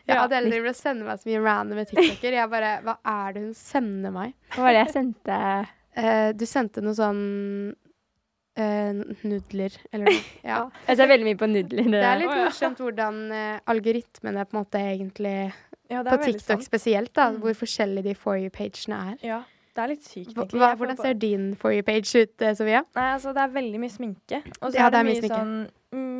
[0.08, 2.40] Ja, Adele driver og sender meg så mye random TikToker.
[2.40, 4.32] Jeg bare Hva er det hun sender meg?
[4.56, 5.38] Hva var det jeg sendte?
[5.92, 7.20] Uh, du sendte noe sånn
[8.56, 8.92] eh,
[9.24, 10.22] nudler, eller noe.
[10.52, 10.58] Ja.
[10.88, 11.88] Jeg ser veldig mye på nudler.
[11.90, 15.36] Det er litt morsomt hvordan uh, algoritmene på en måte egentlig
[15.92, 17.40] Ja, På er TikTok spesielt, da, Mm.
[17.40, 19.16] hvor forskjellige de For you-pagene er.
[19.22, 19.42] Ja,
[19.74, 20.60] det er litt sykt, Hva, egentlig.
[20.60, 22.82] hva, hvordan ser din For you-page ut, eh, Sofia?
[22.96, 24.42] Nei, altså, det er veldig mye sminke.
[24.60, 25.54] Og så Ja, er det, det er mye mye, sånn,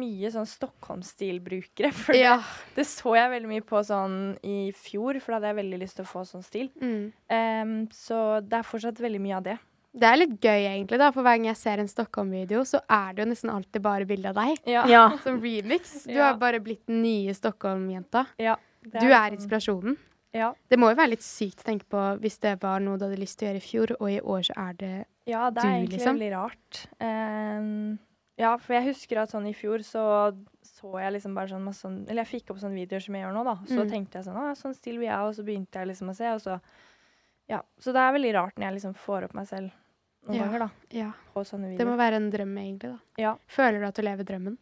[0.03, 1.93] mye sånn Stockholm-stilbrukere.
[2.05, 2.37] For Ja.
[2.39, 5.81] det, det så jeg veldig mye på sånn i fjor, for da hadde jeg veldig
[5.81, 6.71] lyst til å få sånn stil.
[6.81, 7.13] Mm.
[7.33, 9.59] Um, så det er fortsatt veldig mye av det.
[9.95, 13.13] Det er litt gøy, egentlig, da, for hver gang jeg ser en Stockholm-video, så er
[13.13, 14.57] det jo nesten alltid bare bilde av deg.
[14.67, 14.87] Ja.
[14.95, 15.03] Ja.
[15.25, 16.05] Som remix.
[16.07, 16.31] Du Ja.
[16.33, 18.27] har bare blitt den nye Stockholm-jenta.
[18.39, 19.97] ja er Du er sånn- inspirasjonen.
[20.33, 20.55] Ja.
[20.71, 23.19] Det må jo være litt sykt å tenke på hvis det var noe du hadde
[23.21, 24.95] lyst til å gjøre i fjor, og i år så er det
[25.27, 26.17] Ja, det Du, er egentlig liksom?
[26.19, 26.87] veldig rart.
[26.99, 27.99] Um,
[28.39, 30.33] ja, for jeg husker at sånn i fjor så
[30.65, 33.23] så jeg liksom bare sånn masse sånn Eller jeg fikk opp sånne videoer som jeg
[33.27, 33.55] gjør nå, da.
[33.69, 33.91] Så Mm.
[33.91, 35.27] tenkte jeg sånn Å, sånn still vil jeg ha.
[35.29, 36.61] Og så begynte jeg liksom å se, og så
[37.49, 37.61] Ja.
[37.79, 39.71] Så det er veldig rart når jeg liksom får opp meg selv
[40.27, 40.45] noen Ja.
[40.47, 40.71] ganger, da.
[40.91, 41.13] Ja.
[41.35, 42.99] På sånne Det må være en drøm, egentlig, da.
[43.19, 43.37] Ja.
[43.49, 44.59] Føler du at du lever drømmen?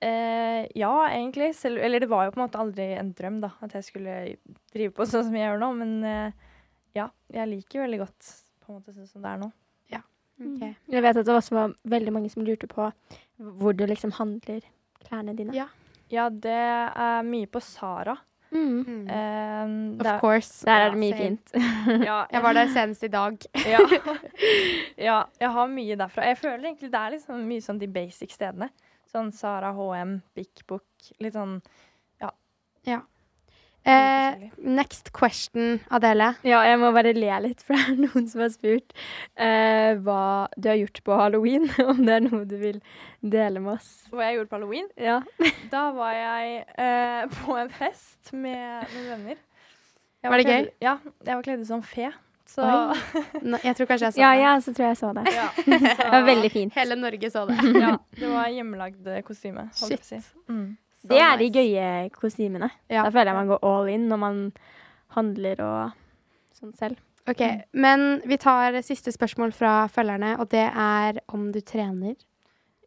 [0.00, 1.54] Eh, ja, egentlig.
[1.58, 3.50] Selv, eller det var jo på en måte aldri en drøm, da.
[3.62, 4.36] At jeg skulle
[4.72, 5.70] drive på sånn som jeg gjør nå.
[5.76, 6.32] Men eh,
[6.94, 8.28] ja, jeg liker veldig godt
[8.64, 9.52] på en måte sånn som det er nå.
[9.90, 10.00] Ja,
[10.40, 10.62] Ok.
[10.88, 12.92] Jeg vet at det også var veldig mange som lurte på
[13.40, 14.62] hvor du liksom handler
[15.02, 15.52] klærne dine.
[15.54, 15.66] Ja.
[16.10, 18.14] Ja, det er mye på Sara.
[18.52, 19.08] Mm.
[19.10, 20.64] Eh, Of course.
[20.64, 21.52] Der er det mye fint.
[22.08, 23.36] Ja, Jeg var der senest i dag.
[23.74, 23.80] ja.
[25.08, 26.24] ja, jeg har mye derfra.
[26.30, 28.70] Jeg føler egentlig det er liksom mye sånn de basic stedene.
[29.08, 30.84] Sånn Sara HM, Big Book,
[31.20, 31.60] litt sånn
[33.84, 36.34] Eh, next question, Adele.
[36.44, 38.92] Ja, jeg må bare le litt, for det er noen som har spurt
[39.40, 41.68] eh, hva du har gjort på halloween.
[41.94, 42.80] Om det er noe du vil
[43.22, 43.88] dele med oss.
[44.12, 44.88] hva jeg gjorde på halloween.
[45.00, 45.20] Ja.
[45.72, 49.38] Da var jeg eh, på en fest med noen venner.
[50.22, 50.72] Var, Var det kledd- gøy?
[50.84, 52.10] Ja, jeg var kledd ut som fe.
[52.48, 52.64] Så.
[53.44, 54.40] Nå, jeg tror kanskje jeg så ja, det.
[54.40, 55.24] ja, så tror jeg så det.
[55.36, 56.72] ja, Det var veldig fint.
[56.80, 57.58] Hele Norge så det.
[57.76, 59.66] ja, det var hjemmelagd kostyme.
[59.80, 60.00] holdt Shit.
[60.00, 60.44] på å si.
[60.48, 60.68] Mm.
[60.98, 62.70] Så Det er de gøye kostymene.
[62.90, 63.04] Ja.
[63.06, 64.40] Da føler jeg man går all in når man
[65.14, 65.92] handler og
[66.58, 66.98] sånn selv.
[67.28, 67.42] Ok,
[67.76, 72.16] Men vi tar siste spørsmål fra følgerne, og det er om du trener.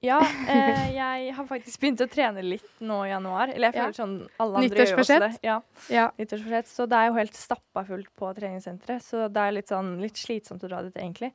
[0.02, 0.18] Ja,
[0.50, 3.52] eh, jeg har faktisk begynt å trene litt nå i januar.
[3.54, 3.90] Eller jeg Ja.
[3.94, 5.32] sånn alle andre gjør også det.
[5.46, 5.60] Ja,
[5.94, 6.08] Ja.
[6.18, 6.68] nyttårsforsett.
[6.74, 9.06] Så det er jo helt stappa fullt på treningssenteret.
[9.06, 11.32] Så det er litt sånn litt slitsomt å dra dit, egentlig.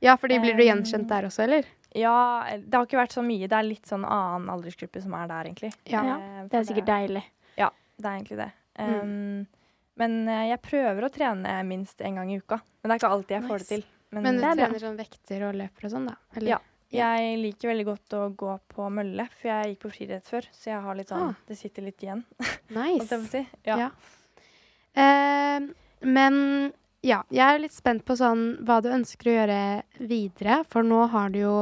[0.00, 1.64] Ja, fordi blir du gjenkjent der også, eller?
[1.96, 3.48] Ja, det har ikke vært så mye.
[3.48, 5.72] Det er litt sånn annen aldersgruppe som er der, egentlig.
[5.88, 6.02] Ja.
[6.04, 7.22] Ja, Eh, Det er sikkert deilig.
[7.56, 8.50] Ja, det er egentlig det.
[8.78, 9.00] Mm.
[9.00, 9.46] Um,
[9.96, 12.58] Men eh, jeg prøver å trene minst én gang i uka.
[12.82, 13.84] Men det er ikke alltid jeg får det til.
[14.12, 16.14] Men, Men du er trener sånn vekter og løper og sånn, da?
[16.36, 16.48] Eller?
[16.48, 16.58] Ja.
[16.92, 20.46] jeg liker veldig godt å gå på mølle, for jeg gikk på friidrett før.
[20.52, 21.34] Så jeg har litt sånn Ah.
[21.48, 22.22] Det sitter litt igjen,
[22.76, 23.18] Nice.
[23.32, 23.46] si.
[23.64, 23.76] Ja.
[23.86, 23.90] Ja.
[24.96, 25.72] Uh,
[26.06, 26.72] men
[27.06, 30.60] ja, jeg er litt spent på sånn hva du ønsker å gjøre videre.
[30.72, 31.54] For nå har du jo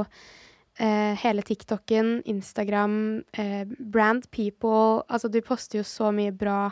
[0.79, 2.97] eh, hele TikToken, Instagram,
[3.39, 6.71] eh, Brand People Altså, du poster jo så mye bra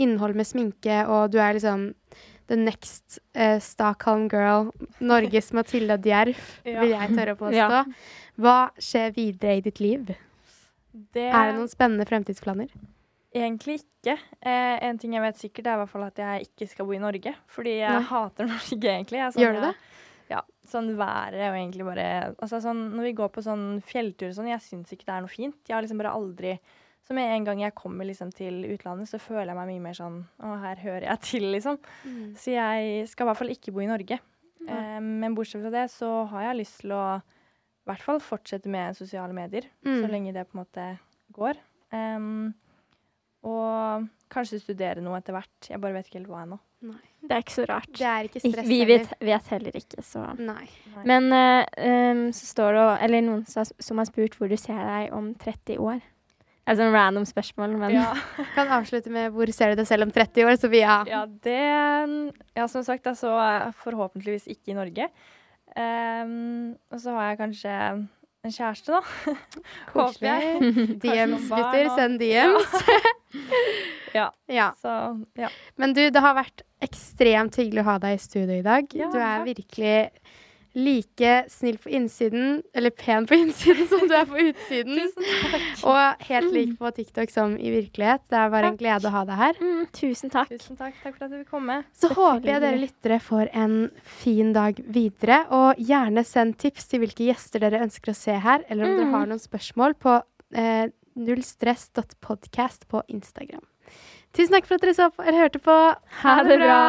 [0.00, 1.90] innhold med sminke, og du er liksom
[2.50, 4.70] the next eh, Stockholm girl.
[5.00, 6.80] Norges Mathilda Djerf, Ja.
[6.82, 7.68] vil jeg tørre å påstå.
[7.82, 7.84] Ja.
[8.40, 10.14] Hva skjer videre i ditt liv?
[11.14, 12.70] Det Er det noen spennende fremtidsplaner?
[13.34, 14.14] Egentlig ikke.
[14.46, 16.94] Eh, en ting jeg vet sikkert, er i hvert fall at jeg ikke skal bo
[16.94, 17.34] i Norge.
[17.50, 18.06] Fordi jeg Nei.
[18.12, 19.20] hater Norge, egentlig.
[19.20, 19.74] Jeg sånn, Gjør du det?
[20.30, 20.40] Ja.
[20.70, 22.04] Sånn været og egentlig bare
[22.40, 25.26] Altså sånn når vi går på sånn fjelltur og sånn, jeg syns ikke det er
[25.26, 25.58] noe fint.
[25.68, 26.54] Jeg har liksom bare aldri
[27.04, 29.98] Så med en gang jeg kommer liksom til utlandet, så føler jeg meg mye mer
[29.98, 31.76] sånn Å, her hører jeg til, liksom.
[32.40, 34.16] Så jeg skal i hvert fall ikke bo i Norge.
[34.64, 37.04] Eh, men bortsett fra det så har jeg lyst til å
[37.84, 39.66] i hvert fall fortsette med sosiale medier.
[39.84, 39.98] Mm.
[40.00, 40.86] Så lenge det på en måte
[41.36, 41.58] går.
[41.92, 42.54] Em,
[43.44, 45.68] og kanskje studere noe etter hvert.
[45.70, 46.58] Jeg bare vet ikke helt hva ennå.
[47.24, 47.86] Det er ikke så rart.
[47.96, 50.66] Det er ikke Ik- stress Vi vet, vet heller ikke, så Nei.
[51.08, 55.14] Men uh, um, så står det Eller noen som har, spurt hvor du ser deg
[55.16, 56.02] om 30 år.
[56.66, 58.10] Er sånn random spørsmål, men Ja,
[58.54, 60.98] Kan avslutte med hvor ser du deg selv om 30 år, Sofia?
[61.08, 61.56] ja, det
[62.56, 63.32] Ja, som sagt, altså
[63.84, 65.08] forhåpentligvis ikke i Norge.
[65.76, 67.78] Um, og så har jeg kanskje
[68.44, 69.34] en kjæreste, da.
[69.94, 70.72] Håper jeg.
[71.02, 71.90] DMs, gutter.
[71.96, 72.78] Send DMs.
[74.14, 74.28] Ja.
[74.46, 74.68] Ja.
[74.78, 74.90] Så
[75.34, 75.48] ja.
[75.80, 78.86] Men du, det har vært ekstremt hyggelig å ha deg i studio i dag.
[78.94, 79.48] Ja, du er takk.
[79.48, 79.96] virkelig
[80.74, 84.98] like snill på innsiden, eller pen på innsiden, som du er på utsiden.
[84.98, 85.84] Tusen takk.
[85.90, 88.24] Og helt lik på TikTok som i virkelighet.
[88.30, 89.60] Det er bare en glede å ha deg her.
[89.62, 90.50] mm, tusen takk.
[90.50, 90.96] Tusen takk.
[91.04, 91.78] Takk for at du vil komme.
[91.94, 93.78] Så håper jeg dere lyttere får en
[94.18, 95.44] fin dag videre.
[95.54, 99.12] Og gjerne send tips til hvilke gjester dere ønsker å se her, eller om dere
[99.14, 100.18] har noen spørsmål på
[100.58, 103.62] eh, nullstress.podcast på Instagram.
[104.34, 105.76] Tusen takk for at dere så på, eller hørte på.
[106.24, 106.80] Ha det bra.